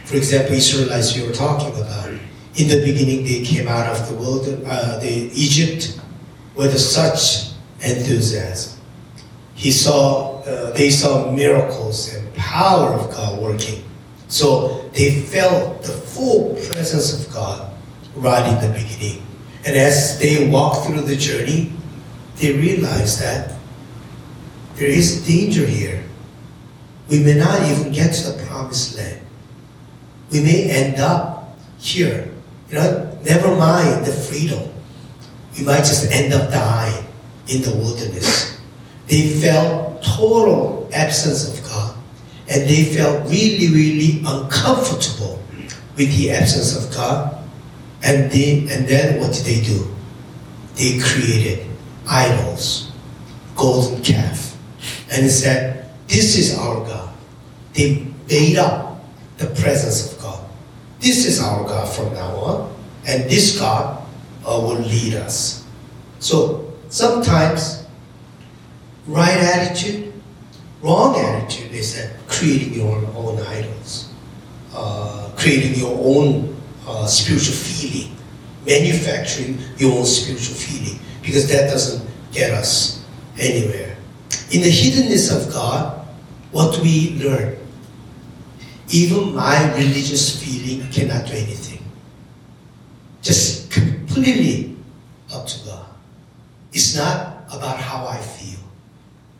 [0.05, 2.09] For example, Israelites you were talking about.
[2.55, 6.01] In the beginning, they came out of the world, uh, the Egypt,
[6.55, 8.79] with such enthusiasm.
[9.53, 13.83] He saw, uh, they saw miracles and power of God working.
[14.27, 17.71] So they felt the full presence of God
[18.15, 19.23] right in the beginning.
[19.65, 21.71] And as they walked through the journey,
[22.37, 23.53] they realized that
[24.75, 26.03] there is danger here.
[27.09, 29.21] We may not even get to the promised land.
[30.31, 32.29] We may end up here.
[32.69, 34.69] You know, never mind the freedom.
[35.57, 37.05] We might just end up dying
[37.47, 38.59] in the wilderness.
[39.07, 41.66] They felt total absence of.
[42.49, 45.41] And they felt really, really uncomfortable
[45.97, 47.43] with the absence of God.
[48.03, 49.87] And, they, and then what did they do?
[50.75, 51.67] They created
[52.07, 52.91] idols,
[53.55, 54.55] golden calf.
[55.11, 57.13] And they said, this is our God.
[57.73, 59.01] They made up
[59.37, 60.43] the presence of God.
[60.99, 62.75] This is our God from now on.
[63.07, 64.03] And this God
[64.45, 65.65] uh, will lead us.
[66.19, 67.85] So sometimes
[69.05, 70.13] right attitude,
[70.81, 74.13] wrong attitude They that creating your own idols,
[74.73, 76.55] uh, creating your own
[76.87, 78.15] uh, spiritual feeling,
[78.65, 83.03] manufacturing your own spiritual feeling, because that doesn't get us
[83.39, 83.97] anywhere.
[84.51, 86.05] In the hiddenness of God,
[86.51, 87.57] what we learn?
[88.89, 91.83] Even my religious feeling cannot do anything.
[93.21, 94.77] Just completely
[95.33, 95.85] up to God.
[96.71, 98.59] It's not about how I feel.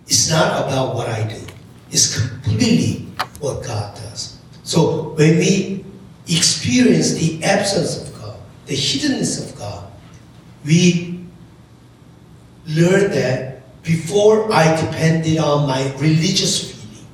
[0.08, 1.42] It's not about what I do.
[1.92, 3.08] It's completely
[3.40, 4.38] what God does.
[4.64, 5.86] So when we
[6.28, 9.92] experience the absence of God, the hiddenness of God,
[10.66, 11.26] we
[12.68, 17.08] learned that before I depended on my religious feeling,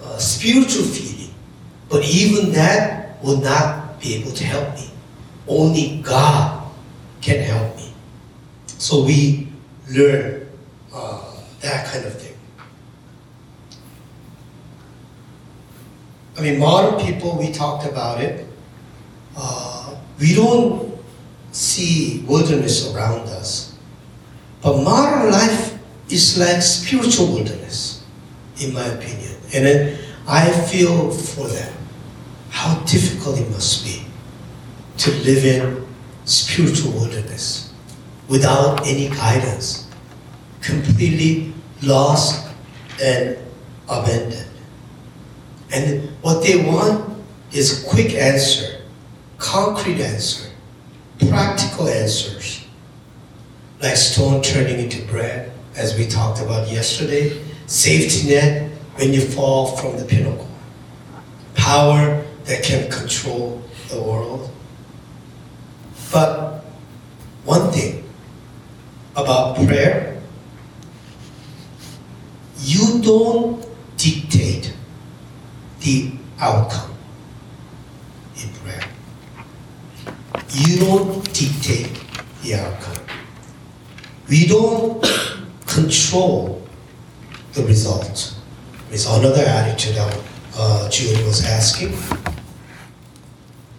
[0.00, 1.34] uh, spiritual feeling,
[1.90, 4.88] but even that will not be able to help me.
[5.46, 6.70] Only God
[7.20, 7.92] can help me.
[8.78, 9.48] So we
[9.90, 10.48] learn
[10.92, 12.23] uh, that kind of thing.
[16.36, 18.46] I mean, modern people, we talked about it.
[19.36, 20.98] Uh, we don't
[21.52, 23.76] see wilderness around us.
[24.62, 25.78] But modern life
[26.08, 28.04] is like spiritual wilderness,
[28.60, 29.36] in my opinion.
[29.54, 31.72] And then I feel for them
[32.50, 34.04] how difficult it must be
[34.98, 35.86] to live in
[36.24, 37.72] spiritual wilderness
[38.28, 39.88] without any guidance,
[40.62, 42.48] completely lost
[43.02, 43.36] and
[43.88, 44.53] abandoned.
[45.74, 47.20] And what they want
[47.52, 48.80] is quick answer,
[49.38, 50.48] concrete answer,
[51.28, 52.64] practical answers.
[53.82, 59.76] Like stone turning into bread, as we talked about yesterday, safety net when you fall
[59.76, 60.48] from the pinnacle,
[61.54, 64.48] power that can control the world.
[66.12, 66.64] But
[67.44, 68.04] one thing
[69.16, 70.22] about prayer,
[72.60, 73.66] you don't
[73.96, 74.73] dictate
[75.84, 76.10] the
[76.40, 76.90] outcome
[78.42, 78.82] in prayer.
[80.50, 81.92] You don't dictate
[82.42, 83.04] the outcome.
[84.28, 85.02] We don't
[85.66, 86.66] control
[87.52, 88.34] the result.
[88.90, 90.24] It's another attitude that
[90.56, 91.92] uh, Julie was asking.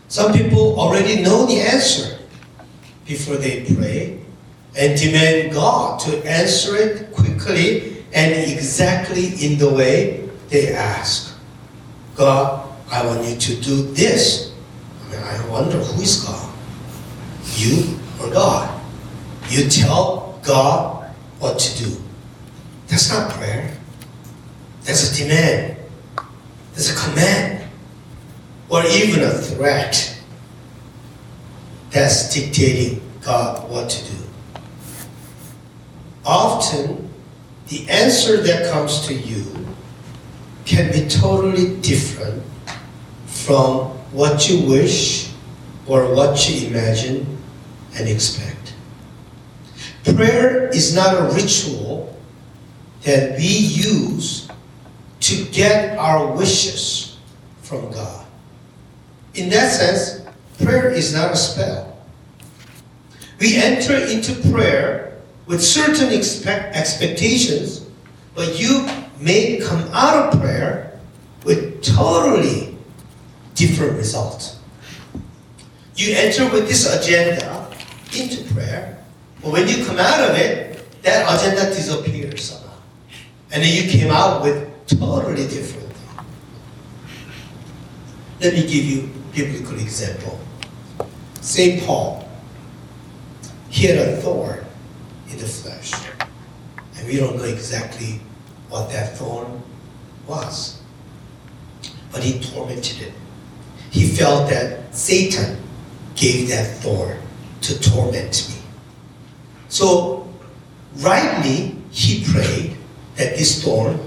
[0.08, 2.20] Some people already know the answer
[3.06, 4.20] before they pray
[4.78, 11.35] and demand God to answer it quickly and exactly in the way they ask.
[12.16, 14.54] God, I want you to do this.
[15.06, 16.54] I, mean, I wonder who is God?
[17.56, 18.82] You or God?
[19.50, 21.10] You tell God
[21.40, 21.98] what to do.
[22.88, 23.78] That's not prayer.
[24.84, 25.78] That's a demand.
[26.74, 27.68] That's a command.
[28.70, 30.18] Or even a threat.
[31.92, 34.18] That's dictating God what to do.
[36.26, 37.10] Often,
[37.68, 39.65] the answer that comes to you
[40.66, 42.44] can be totally different
[43.26, 45.32] from what you wish
[45.88, 47.38] or what you imagine
[47.98, 48.74] and expect.
[50.04, 52.16] Prayer is not a ritual
[53.04, 54.48] that we use
[55.20, 57.18] to get our wishes
[57.62, 58.26] from God.
[59.36, 60.26] In that sense,
[60.64, 61.98] prayer is not a spell.
[63.40, 67.86] We enter into prayer with certain expect- expectations,
[68.34, 68.88] but you
[69.20, 71.00] may come out of prayer
[71.44, 72.78] with totally
[73.54, 74.60] different results.
[75.96, 77.72] You enter with this agenda
[78.18, 79.04] into prayer,
[79.42, 82.78] but when you come out of it, that agenda disappears somehow.
[83.52, 86.26] And then you came out with totally different thing.
[88.42, 90.40] Let me give you a biblical example.
[91.42, 91.84] St.
[91.84, 92.28] Paul,
[93.70, 94.66] he had a thorn
[95.30, 95.94] in the flesh.
[96.98, 98.20] And we don't know exactly
[98.70, 99.62] what that thorn
[100.28, 100.82] was.
[102.12, 103.14] But he tormented it.
[103.92, 105.62] He felt that Satan
[106.16, 107.18] gave that thorn
[107.62, 108.62] to torment me.
[109.70, 110.28] So,
[110.98, 112.78] rightly, he prayed
[113.16, 114.00] that this thorn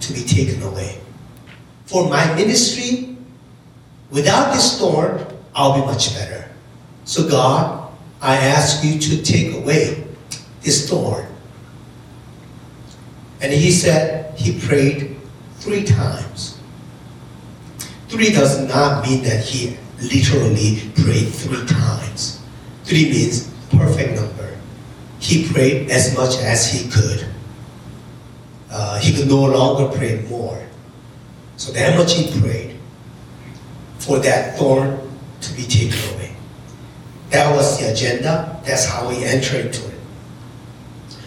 [0.00, 1.00] to be taken away.
[1.86, 3.16] For my ministry,
[4.10, 6.50] without this thorn, I'll be much better.
[7.04, 10.04] So, God, I ask you to take away
[10.62, 11.26] this thorn.
[13.42, 15.16] And he said he prayed
[15.56, 16.58] three times.
[18.08, 22.40] Three does not mean that he literally prayed three times.
[22.84, 24.56] Three means perfect number.
[25.18, 27.26] He prayed as much as he could.
[28.70, 30.62] Uh, he could no longer pray more.
[31.56, 32.76] So that much he prayed
[33.98, 34.98] for that thorn
[35.40, 36.36] to be taken away.
[37.30, 38.60] That was the agenda.
[38.64, 39.98] That's how he entered into it.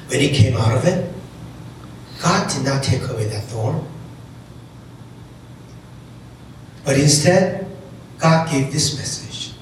[0.07, 1.11] When he came out of it,
[2.21, 3.85] God did not take away that thorn.
[6.83, 7.67] But instead,
[8.19, 9.53] God gave this message.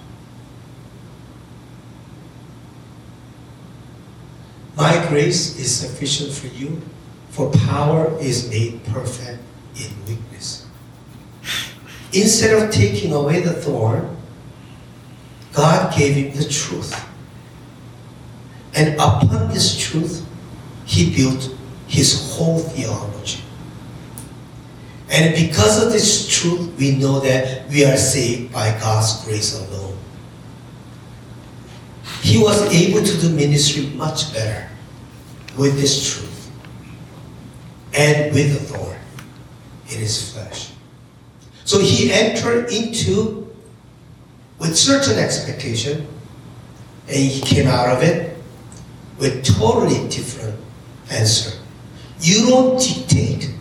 [4.76, 6.82] My grace is sufficient for you,
[7.30, 9.40] for power is made perfect
[9.76, 10.68] in weakness.
[12.12, 14.16] Instead of taking away the thorn,
[15.54, 17.08] God gave him the truth.
[18.76, 20.26] And upon this truth,
[20.86, 21.56] he built
[21.94, 23.40] his whole theology.
[25.12, 29.96] And because of this truth, we know that we are saved by God's grace alone.
[32.24, 34.68] He was able to do ministry much better
[35.56, 36.52] with this truth
[37.94, 38.98] and with the thorn
[39.92, 40.72] in his flesh.
[41.64, 43.56] So he entered into
[44.58, 46.08] with certain expectation
[47.08, 48.36] and he came out of it
[49.20, 50.60] with totally different
[51.12, 51.60] answer.
[52.24, 53.54] You don't dictate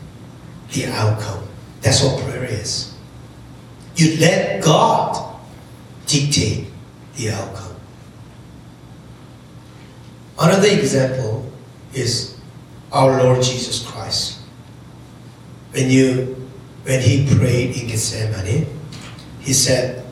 [0.71, 1.43] the outcome.
[1.81, 2.95] That's what prayer is.
[3.97, 5.41] You let God
[6.07, 6.69] dictate
[7.17, 7.75] the outcome.
[10.39, 11.51] Another example
[11.93, 12.37] is
[12.93, 14.39] our Lord Jesus Christ.
[15.73, 16.37] When you
[16.85, 18.67] when he prayed in Gethsemane,
[19.41, 20.05] he said,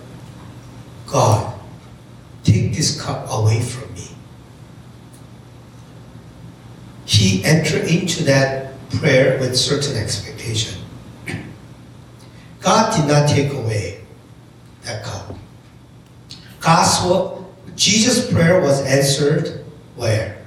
[1.06, 1.58] God,
[2.44, 3.89] take this cup away from me.
[7.10, 10.80] He entered into that prayer with certain expectation.
[12.60, 14.02] God did not take away
[14.82, 15.34] that cup.
[16.60, 17.04] God's
[17.74, 19.64] Jesus' prayer was answered
[19.96, 20.46] where?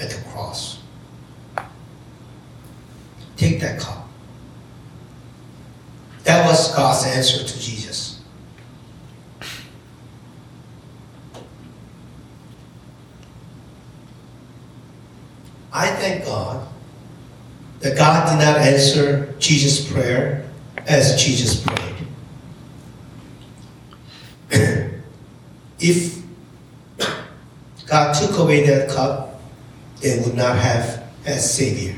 [0.00, 0.78] At the cross.
[3.36, 4.08] Take that cup.
[6.22, 8.06] That was God's answer to Jesus.
[15.76, 16.66] I thank God
[17.86, 20.44] that God did not answer Jesus' prayer
[20.88, 21.94] as Jesus prayed.
[25.78, 26.20] if
[27.86, 29.40] God took away that cup,
[30.00, 31.94] they would not have a Savior.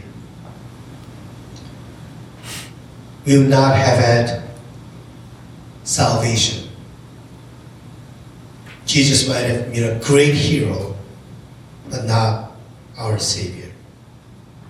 [3.24, 4.42] We would not have had
[5.84, 6.68] salvation.
[8.84, 10.94] Jesus might have been a great hero,
[11.88, 12.52] but not
[12.98, 13.72] our Savior.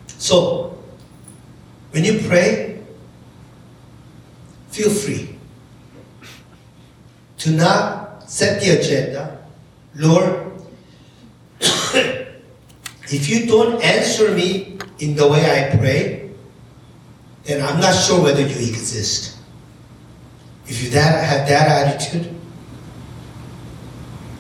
[0.07, 0.78] So,
[1.99, 2.79] when you pray,
[4.71, 5.35] feel free
[7.39, 9.37] to not set the agenda.
[9.97, 10.53] Lord,
[13.11, 16.31] if you don't answer me in the way I pray,
[17.43, 19.37] then I'm not sure whether you exist.
[20.69, 22.33] If you that, have that attitude,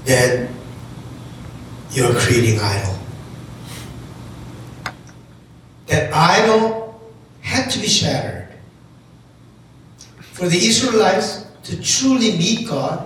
[0.04, 0.54] then
[1.90, 2.98] you're creating idol.
[5.86, 6.78] That idol
[7.71, 8.49] to be shattered.
[10.33, 13.05] For the Israelites to truly meet God,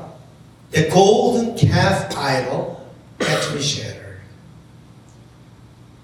[0.70, 2.86] the golden calf idol
[3.20, 4.20] had to be shattered.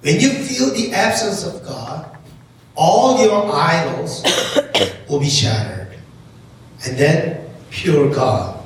[0.03, 2.17] When you feel the absence of God,
[2.75, 4.25] all your idols
[5.09, 5.89] will be shattered.
[6.87, 8.63] And then pure God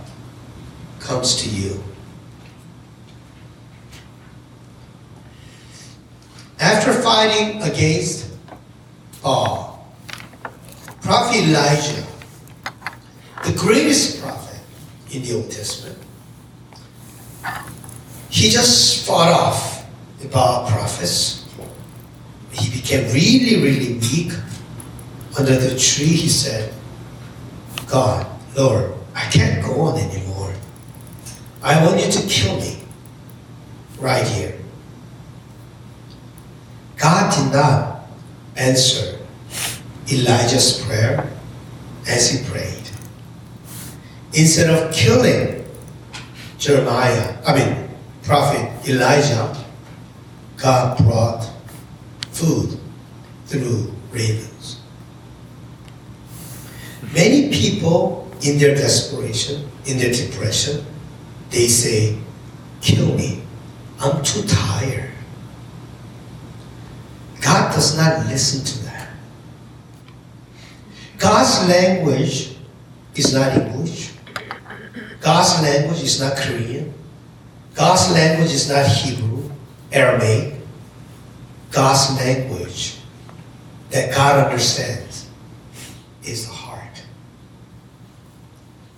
[1.01, 1.83] comes to you.
[6.61, 8.31] After fighting against
[9.23, 9.72] Baal,
[11.03, 12.07] Prophet Elijah,
[13.45, 14.61] the greatest prophet
[15.11, 15.99] in the Old Testament,
[18.31, 19.85] he just fought off
[20.21, 21.45] the Baal prophets.
[22.53, 24.33] He became really, really weak.
[25.37, 26.73] Under the tree, he said,
[27.89, 28.27] God,
[28.57, 30.55] Lord, I can't go on anymore.
[31.63, 32.79] I want you to kill me
[33.99, 34.59] right here.
[36.97, 38.07] God did not
[38.57, 39.19] answer
[40.13, 41.31] Elijah's prayer
[42.07, 42.83] as he prayed.
[44.35, 45.65] Instead of killing
[46.59, 47.89] Jeremiah, I mean,
[48.23, 49.57] prophet Elijah,
[50.57, 51.51] God brought
[52.33, 52.79] food
[53.47, 54.81] through ravens.
[57.15, 60.85] Many people, in their desperation, in their depression,
[61.51, 62.19] they say,
[62.81, 63.43] Kill me.
[64.01, 65.11] I'm too tired.
[67.41, 68.82] God does not listen to.
[71.23, 72.57] God's language
[73.15, 74.11] is not English.
[75.21, 76.93] God's language is not Korean.
[77.77, 79.49] God's language is not Hebrew,
[79.93, 80.55] Aramaic.
[81.71, 82.97] God's language
[83.91, 85.29] that God understands
[86.25, 87.05] is the heart.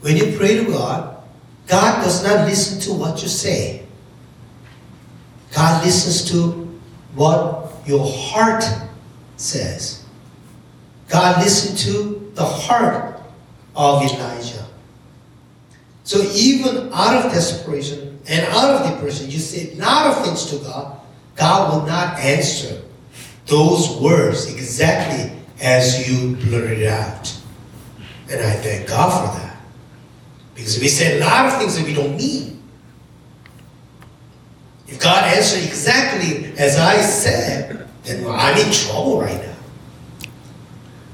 [0.01, 1.22] When you pray to God,
[1.66, 3.85] God does not listen to what you say.
[5.53, 6.53] God listens to
[7.14, 8.64] what your heart
[9.37, 10.05] says.
[11.09, 13.20] God listened to the heart
[13.76, 14.66] of Elijah.
[16.05, 20.47] So even out of desperation and out of depression, you say a lot of things
[20.51, 21.01] to God,
[21.37, 22.82] God will not answer
[23.47, 27.37] those words exactly as you blurted it out.
[28.30, 29.57] And I thank God for that.
[30.55, 32.62] Because we say a lot of things that we don't mean.
[34.87, 39.57] If God answered exactly as I said, then I'm in trouble right now.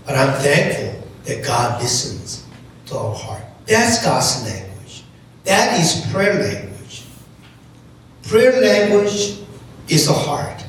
[0.05, 0.90] But I'm thankful
[1.31, 2.45] that God listens
[2.87, 3.43] to our heart.
[3.65, 5.05] That's God's language.
[5.45, 7.05] That is prayer language.
[8.25, 9.39] Prayer language
[9.89, 10.65] is the heart.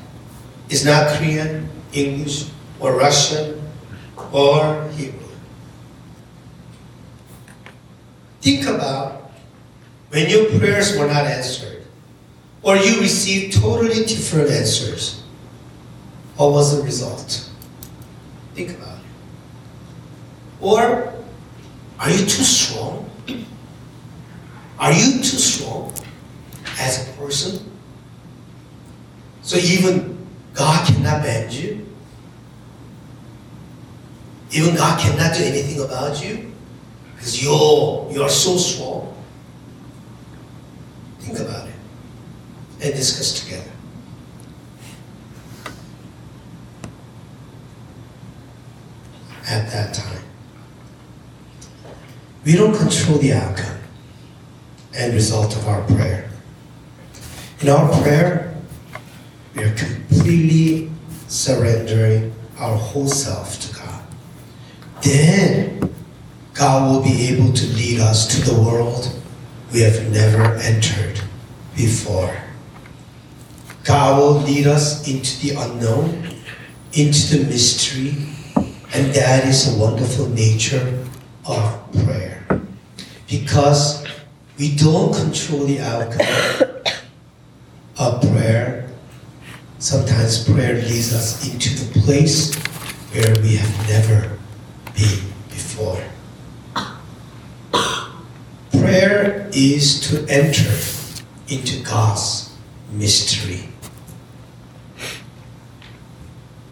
[0.70, 2.46] It's not Korean, English,
[2.80, 3.60] or Russian,
[4.32, 5.20] or Hebrew.
[8.42, 9.32] Think about
[10.10, 11.86] when your prayers were not answered,
[12.62, 15.24] or you received totally different answers.
[16.38, 17.50] What was the result?
[18.54, 18.91] Think about it.
[20.62, 21.14] Or
[22.00, 23.10] are you too strong?
[24.80, 25.94] Are you too strong
[26.80, 27.72] as a person?
[29.42, 31.86] So even God cannot bend you?
[34.52, 36.52] Even God cannot do anything about you?
[37.16, 39.16] Because you're, you're so strong.
[41.20, 41.76] Think about it
[42.82, 43.70] and discuss together.
[49.48, 50.24] At that time,
[52.46, 53.78] we don't control the outcome
[54.96, 56.30] and result of our prayer.
[57.62, 58.56] In our prayer,
[59.56, 60.90] we are completely
[61.28, 64.04] surrendering our whole self to God.
[65.04, 65.94] Then
[66.54, 69.20] God will be able to lead us to the world
[69.74, 71.22] we have never entered
[71.76, 72.36] before.
[73.84, 76.36] God will lead us into the unknown,
[76.94, 78.16] into the mystery,
[78.94, 81.04] and that is the wonderful nature
[81.46, 82.31] of prayer.
[83.32, 84.06] Because
[84.60, 86.28] we don't control the outcome
[87.98, 88.90] of prayer.
[89.80, 92.54] Sometimes prayer leads us into the place
[93.14, 94.38] where we have never
[94.94, 96.04] been before.
[98.72, 100.70] Prayer is to enter
[101.48, 102.54] into God's
[102.92, 103.70] mystery.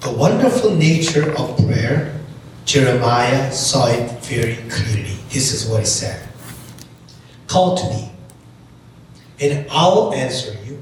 [0.02, 2.20] The wonderful nature of prayer,
[2.66, 5.16] Jeremiah saw it very clearly.
[5.30, 6.29] This is what he said
[7.50, 8.12] Call to me,
[9.42, 10.80] and I will answer you.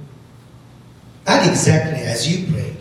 [1.26, 2.76] Not exactly as you prayed,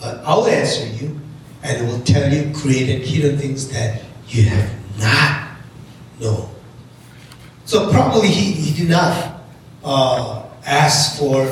[0.00, 1.20] but I will answer you
[1.62, 5.56] and will tell you great and hidden things that you have not
[6.20, 6.48] known.
[7.64, 9.40] So probably he, he did not
[9.84, 11.44] uh, ask for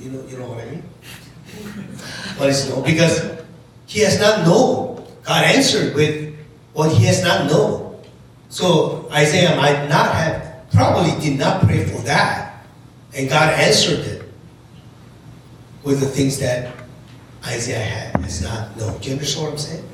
[0.00, 0.82] you know you know what I mean?
[2.36, 2.82] What is no?
[2.82, 3.42] Because
[3.86, 5.04] he has not known.
[5.24, 6.31] God answered with
[6.72, 8.02] what he has not known.
[8.48, 12.64] So Isaiah might not have probably did not pray for that.
[13.14, 14.32] And God answered it
[15.82, 16.74] with the things that
[17.44, 18.98] Isaiah had has not known.
[19.00, 19.88] Do you understand what I'm saying?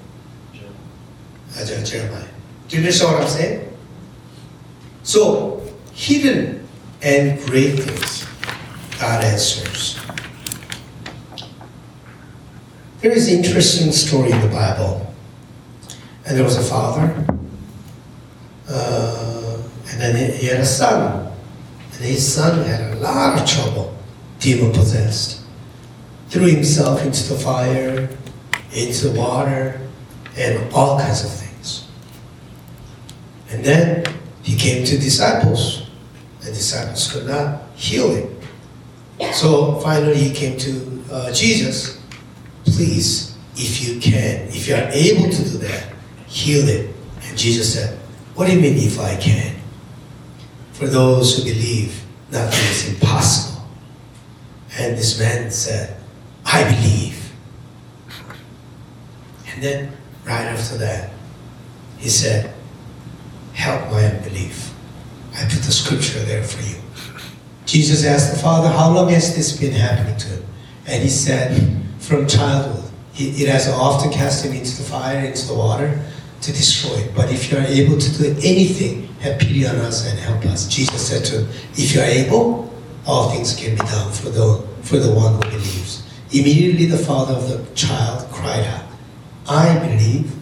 [1.56, 2.28] Isaiah, Jeremiah.
[2.68, 3.76] Do you understand what I'm saying?
[5.02, 5.62] So,
[5.94, 6.68] hidden
[7.02, 8.26] and great things,
[9.00, 9.98] God answers.
[13.00, 15.07] There is an interesting story in the Bible.
[16.28, 17.24] And there was a father,
[18.68, 21.32] uh, and then he had a son.
[21.94, 23.96] And his son had a lot of trouble,
[24.38, 25.40] demon possessed.
[26.28, 28.10] Threw himself into the fire,
[28.74, 29.80] into the water,
[30.36, 31.88] and all kinds of things.
[33.50, 34.04] And then
[34.42, 35.88] he came to disciples.
[36.44, 38.36] and disciples could not heal him.
[39.32, 41.98] So finally he came to uh, Jesus.
[42.64, 45.94] Please, if you can, if you are able to do that,
[46.28, 46.94] heal it.
[47.22, 47.98] And Jesus said,
[48.34, 49.56] What do you mean if I can?
[50.72, 53.66] For those who believe, nothing is impossible.
[54.78, 55.96] And this man said,
[56.44, 57.32] I believe.
[59.52, 59.92] And then
[60.24, 61.10] right after that,
[61.98, 62.54] he said,
[63.54, 64.72] Help my unbelief.
[65.34, 66.76] I put the scripture there for you.
[67.66, 70.44] Jesus asked the Father, How long has this been happening to him?
[70.86, 72.84] And he said, From childhood.
[73.20, 76.00] It has often cast him into the fire, into the water
[76.40, 77.14] to destroy it.
[77.14, 80.68] But if you are able to do anything, have pity on us and help us.
[80.68, 82.72] Jesus said to him, If you are able,
[83.06, 86.04] all things can be done for the, for the one who believes.
[86.30, 88.84] Immediately the father of the child cried out,
[89.48, 90.32] I believe,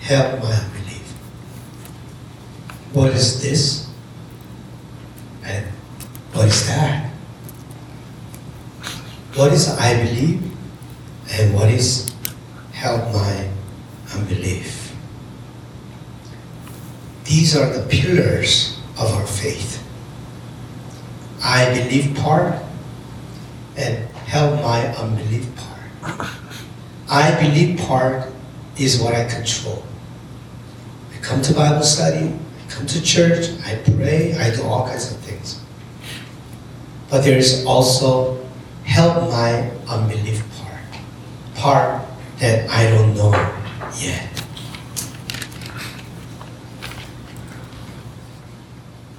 [0.00, 1.12] help my unbelief.
[2.92, 3.90] What is this?
[5.44, 5.66] And
[6.32, 7.10] what is that?
[9.34, 10.42] What is I believe?
[11.32, 12.14] And what is
[12.72, 13.48] help my
[14.14, 14.94] unbelief?
[17.24, 19.82] These are the pillars of our faith.
[21.42, 22.54] I believe part
[23.76, 26.28] and help my unbelief part.
[27.08, 28.30] I believe part
[28.78, 29.84] is what I control.
[31.14, 35.12] I come to Bible study, I come to church, I pray, I do all kinds
[35.12, 35.60] of things.
[37.10, 38.44] But there is also
[38.84, 41.02] help my unbelief part,
[41.54, 42.02] part
[42.38, 43.32] that I don't know
[43.98, 44.30] yet.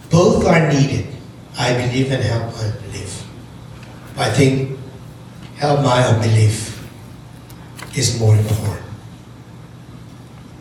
[0.10, 1.08] Both are needed.
[1.58, 3.28] I believe and help my unbelief.
[4.18, 4.78] I think
[5.58, 6.88] help my unbelief
[7.98, 8.86] is more important.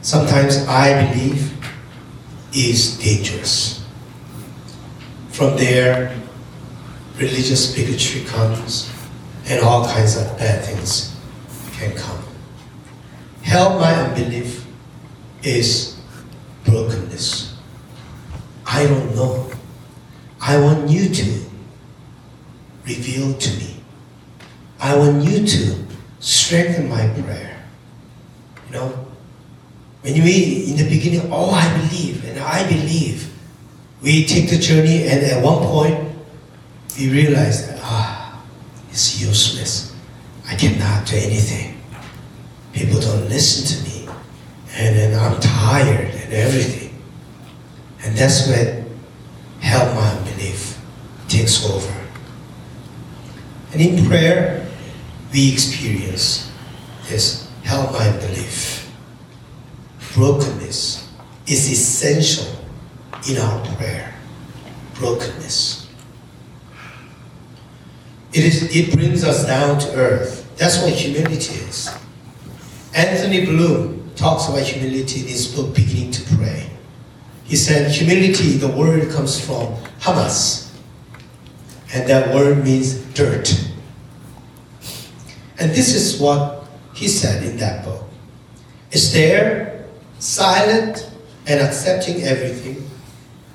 [0.03, 1.53] Sometimes I believe
[2.55, 3.85] is dangerous.
[5.31, 6.17] From there,
[7.17, 8.91] religious bigotry comes,
[9.47, 11.17] and all kinds of bad things
[11.73, 12.24] can come.
[13.45, 14.67] Help my unbelief
[15.43, 16.01] is
[16.65, 17.57] brokenness.
[18.67, 19.53] I don't know.
[20.41, 21.45] I want you to
[22.87, 23.77] reveal to me.
[24.81, 25.85] I want you to
[26.21, 27.65] strengthen my prayer.
[28.67, 29.07] You know,
[30.01, 33.31] when we, in the beginning, oh, I believe, and I believe,
[34.03, 36.11] we take the journey, and at one point,
[36.99, 38.43] we realize that, ah,
[38.91, 39.95] it's useless.
[40.49, 41.74] I cannot do anything.
[42.75, 44.09] People don't listen to me,
[44.75, 47.01] and then I'm tired and everything.
[48.03, 48.85] And that's when
[49.61, 50.79] help my unbelief
[51.29, 51.95] takes over.
[53.73, 54.67] And in prayer,
[55.33, 56.51] we experience
[57.09, 58.93] this help my unbelief.
[60.15, 61.09] Brokenness
[61.47, 62.55] is essential
[63.29, 64.15] in our prayer.
[64.95, 65.89] Brokenness.
[68.33, 70.57] It, is, it brings us down to earth.
[70.57, 71.91] That's what humility is.
[72.95, 76.71] Anthony Bloom talks about humility in his book, Beginning to Pray.
[77.45, 80.73] He said, humility, the word comes from humus,
[81.93, 83.69] and that word means dirt.
[85.59, 88.05] And this is what he said in that book.
[88.93, 89.87] It's there,
[90.21, 91.11] silent
[91.47, 92.89] and accepting everything,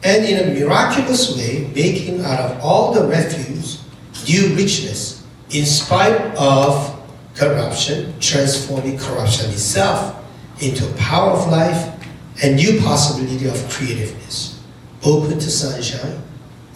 [0.04, 3.84] and in a miraculous way, making out of all the refuse
[4.28, 6.99] new richness, in spite of
[7.40, 10.22] corruption, transforming corruption itself
[10.62, 11.96] into a power of life
[12.44, 14.62] and new possibility of creativeness,
[15.06, 16.22] open to sunshine,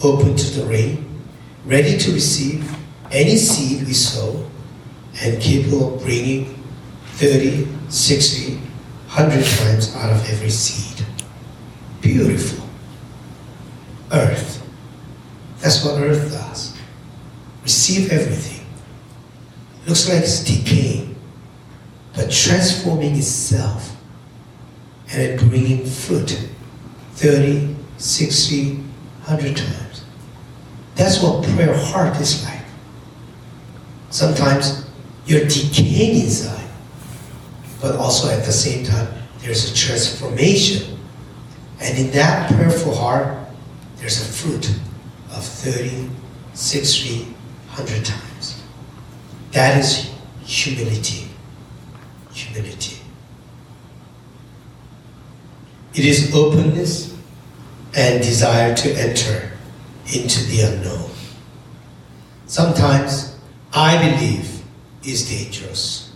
[0.02, 1.22] open to the rain,
[1.66, 2.74] ready to receive
[3.12, 4.44] any seed we sow,
[5.22, 6.62] and capable of bringing
[7.12, 11.06] 30, 60, 100 times out of every seed.
[12.00, 12.66] Beautiful.
[14.10, 14.66] Earth.
[15.60, 16.76] That's what earth does.
[17.62, 18.53] Receive everything.
[19.86, 21.14] Looks like it's decaying,
[22.14, 23.94] but transforming itself
[25.12, 26.48] and it bringing fruit
[27.12, 30.04] 30, 60, 100 times.
[30.94, 32.62] That's what prayer heart is like.
[34.10, 34.86] Sometimes
[35.26, 36.68] you're decaying inside,
[37.80, 39.08] but also at the same time,
[39.40, 40.98] there's a transformation.
[41.80, 43.36] And in that prayerful heart,
[43.96, 44.70] there's a fruit
[45.30, 46.08] of 30,
[46.54, 48.33] 60, 100 times.
[49.54, 50.10] That is
[50.42, 51.28] humility.
[52.32, 52.98] Humility.
[55.94, 57.16] It is openness
[57.96, 59.52] and desire to enter
[60.12, 61.10] into the unknown.
[62.46, 63.38] Sometimes
[63.72, 64.60] I believe
[65.04, 66.12] is dangerous.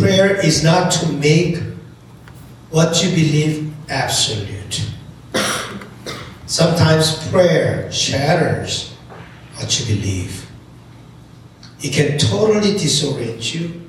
[0.00, 1.62] Prayer is not to make
[2.70, 4.90] what you believe absolute.
[6.46, 8.92] Sometimes prayer shatters
[9.54, 10.49] what you believe.
[11.82, 13.88] It can totally disorient you.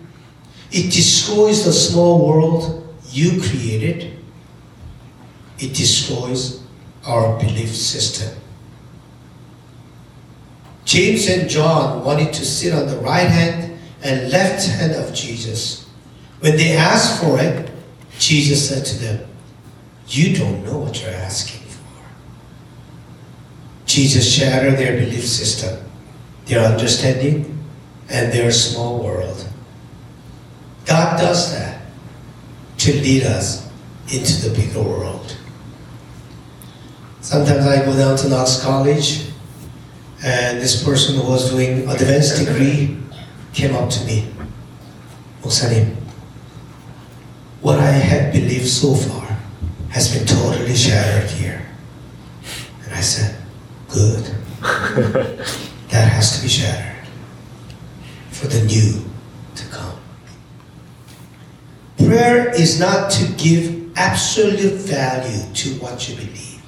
[0.71, 4.17] It destroys the small world you created.
[5.59, 6.63] It destroys
[7.05, 8.37] our belief system.
[10.85, 15.87] James and John wanted to sit on the right hand and left hand of Jesus.
[16.39, 17.69] When they asked for it,
[18.17, 19.29] Jesus said to them,
[20.07, 21.81] You don't know what you're asking for.
[23.85, 25.85] Jesus shattered their belief system,
[26.45, 27.60] their understanding,
[28.11, 29.47] and their small world.
[30.85, 31.81] God does that
[32.79, 33.69] to lead us
[34.11, 35.37] into the bigger world.
[37.21, 39.27] Sometimes I go down to Knox College,
[40.23, 42.97] and this person who was doing advanced degree
[43.53, 44.27] came up to me.
[45.43, 45.95] Osanim,
[47.61, 49.37] what I had believed so far
[49.89, 51.65] has been totally shattered here.
[52.85, 53.39] And I said,
[53.87, 54.23] good.
[54.61, 56.90] that has to be shattered
[58.41, 59.05] for the new
[59.55, 59.95] to come.
[61.97, 66.63] Prayer is not to give absolute value to what you believe.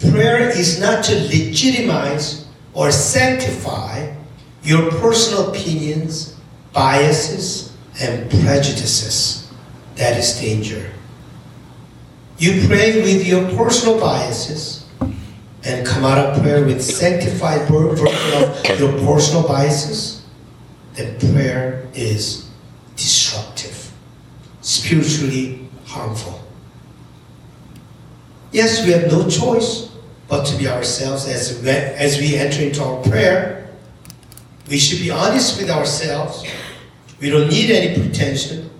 [0.00, 4.12] Prayer is not to legitimize or sanctify
[4.64, 6.36] your personal opinions,
[6.72, 9.48] biases, and prejudices.
[9.94, 10.90] That is danger.
[12.38, 14.84] You pray with your personal biases
[15.62, 20.23] and come out of prayer with sanctified ver- version of your personal biases,
[20.94, 22.48] then prayer is
[22.96, 23.92] destructive,
[24.60, 26.40] spiritually harmful.
[28.52, 29.90] Yes, we have no choice
[30.28, 33.68] but to be ourselves as we, as we enter into our prayer.
[34.70, 36.46] We should be honest with ourselves.
[37.20, 38.70] We don't need any pretension.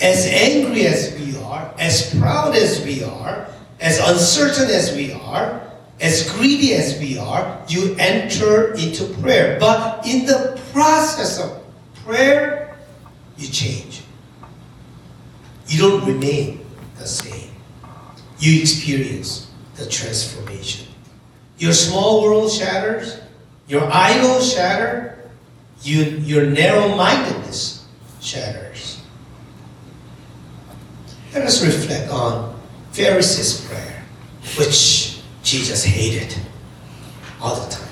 [0.00, 3.46] As angry as we are, as proud as we are,
[3.80, 5.62] as uncertain as we are,
[6.00, 9.58] as greedy as we are, you enter into prayer.
[9.60, 11.59] But in the process of
[12.10, 12.76] prayer,
[13.38, 14.02] you change.
[15.68, 16.66] You don't remain
[16.98, 17.50] the same.
[18.40, 20.88] You experience the transformation.
[21.58, 23.20] Your small world shatters,
[23.68, 25.18] your idols shatter,
[25.82, 27.86] you, your narrow mindedness
[28.20, 29.00] shatters.
[31.32, 32.58] Let us reflect on
[32.90, 34.04] Pharisees' prayer,
[34.58, 36.36] which Jesus hated
[37.40, 37.88] all the time.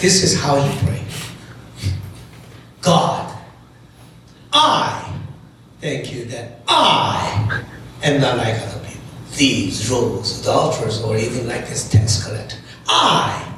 [0.00, 1.04] This is how he prayed
[2.84, 3.33] God,
[4.54, 5.12] I
[5.80, 7.64] thank you that I
[8.04, 9.02] am not like other people.
[9.26, 12.56] Thieves, rogues, adulterers, or even like this tax collector.
[12.86, 13.52] I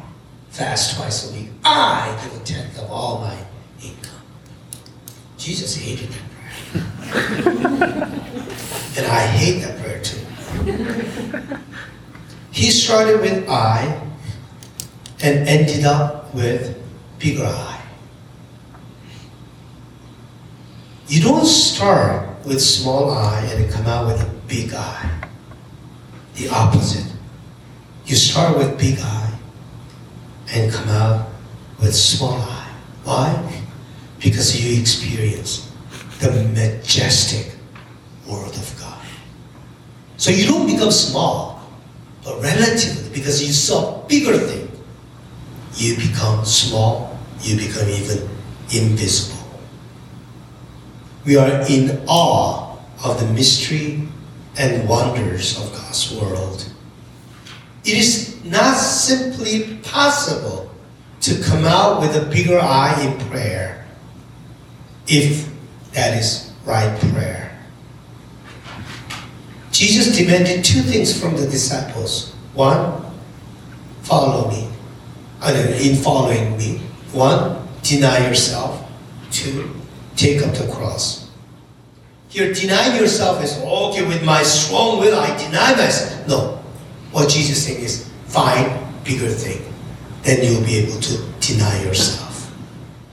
[0.48, 1.50] fast twice a week.
[1.64, 3.36] I give a tenth of all my
[3.82, 4.22] income.
[5.36, 6.22] Jesus hated that
[7.10, 8.02] prayer.
[8.96, 10.18] and I hate that prayer too.
[12.52, 14.00] He started with I
[15.22, 16.82] and ended up with
[17.18, 17.75] bigger I.
[21.08, 25.28] You don't start with small I and come out with a big I.
[26.34, 27.12] The opposite.
[28.06, 29.38] You start with big I
[30.52, 31.28] and come out
[31.80, 32.72] with small I.
[33.04, 33.62] Why?
[34.18, 35.72] Because you experience
[36.18, 37.54] the majestic
[38.28, 39.06] world of God.
[40.16, 41.70] So you don't become small,
[42.24, 44.68] but relatively, because you saw bigger thing,
[45.76, 48.28] you become small, you become even
[48.72, 49.35] invisible.
[51.26, 54.06] We are in awe of the mystery
[54.56, 56.72] and wonders of God's world.
[57.84, 60.70] It is not simply possible
[61.22, 63.86] to come out with a bigger I in prayer
[65.08, 65.48] if
[65.92, 67.58] that is right prayer.
[69.72, 72.32] Jesus demanded two things from the disciples.
[72.54, 73.04] One,
[74.02, 74.68] follow me.
[75.86, 76.78] In following me.
[77.12, 78.88] One, deny yourself.
[79.30, 79.74] Two,
[80.16, 81.30] take up the cross.
[82.28, 86.26] Here, deny yourself is okay with my strong will, I deny myself.
[86.28, 86.56] No.
[87.12, 88.70] What Jesus saying is find
[89.04, 89.62] bigger thing.
[90.22, 92.52] Then you'll be able to deny yourself.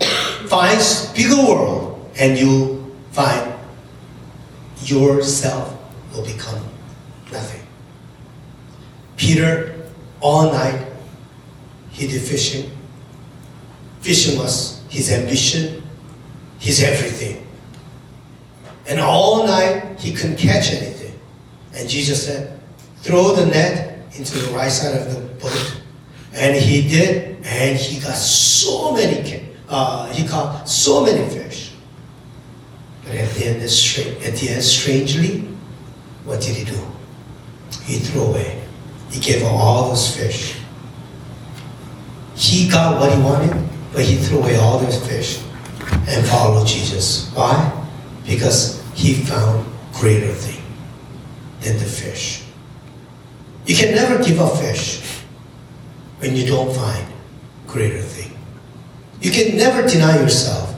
[0.49, 0.79] Find
[1.15, 3.53] bigger world and you find
[4.83, 5.77] yourself
[6.11, 6.63] will become
[7.31, 7.61] nothing.
[9.15, 9.75] Peter,
[10.19, 10.87] all night,
[11.91, 12.71] he did fishing.
[14.01, 15.82] Fishing was his ambition,
[16.63, 17.45] his everything.
[18.87, 21.19] And all night, he couldn't catch anything.
[21.75, 22.57] And Jesus said,
[23.01, 25.81] throw the net into the right side of the boat.
[26.33, 31.73] And he did, and he got so many, uh, he caught so many fish.
[33.03, 35.39] But at the end, at the end, strangely,
[36.23, 36.79] what did he do?
[37.83, 38.63] He threw away.
[39.11, 40.57] He gave all those fish.
[42.35, 45.43] He got what he wanted, but he threw away all those fish
[46.07, 47.31] and follow Jesus.
[47.33, 47.85] Why?
[48.25, 50.63] Because he found greater thing
[51.61, 52.43] than the fish.
[53.65, 55.01] You can never give up fish
[56.19, 57.05] when you don't find
[57.67, 58.37] greater thing.
[59.21, 60.73] You can never deny yourself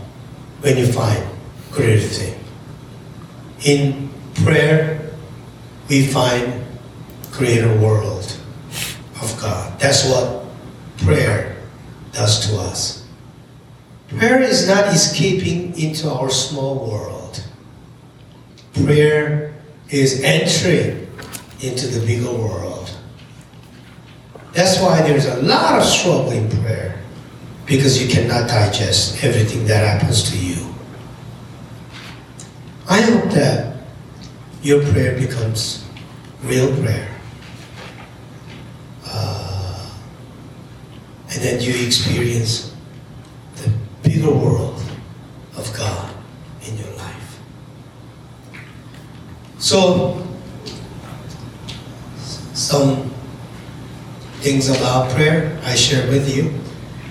[0.62, 1.24] when you find
[1.72, 2.40] greater thing.
[3.64, 4.10] In
[4.44, 5.12] prayer,
[5.90, 6.64] we find
[7.32, 8.38] greater world
[9.22, 9.80] of God.
[9.80, 10.46] That's what
[10.98, 11.58] prayer
[12.12, 13.05] does to us.
[14.18, 17.44] Prayer is not escaping into our small world.
[18.74, 19.56] Prayer
[19.90, 21.08] is entering
[21.62, 22.98] into the bigger world.
[24.54, 27.02] That's why there's a lot of struggle in prayer
[27.66, 30.74] because you cannot digest everything that happens to you.
[32.88, 33.78] I hope that
[34.62, 35.86] your prayer becomes
[36.44, 37.10] real prayer.
[39.08, 39.90] Uh,
[41.32, 42.75] and that you experience
[44.20, 44.82] the world
[45.58, 46.14] of God
[46.68, 47.40] in your life.
[49.58, 50.26] So,
[52.54, 53.12] some
[54.42, 56.54] things about prayer I share with you,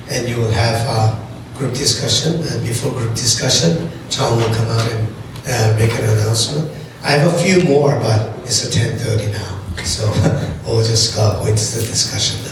[0.09, 2.43] and you will have a group discussion.
[2.43, 5.09] And before group discussion, John will come out and
[5.47, 6.71] uh, make an announcement.
[7.03, 10.07] I have a few more, but it's a 10:30 now, so
[10.67, 12.44] we'll just uh, go into the discussion.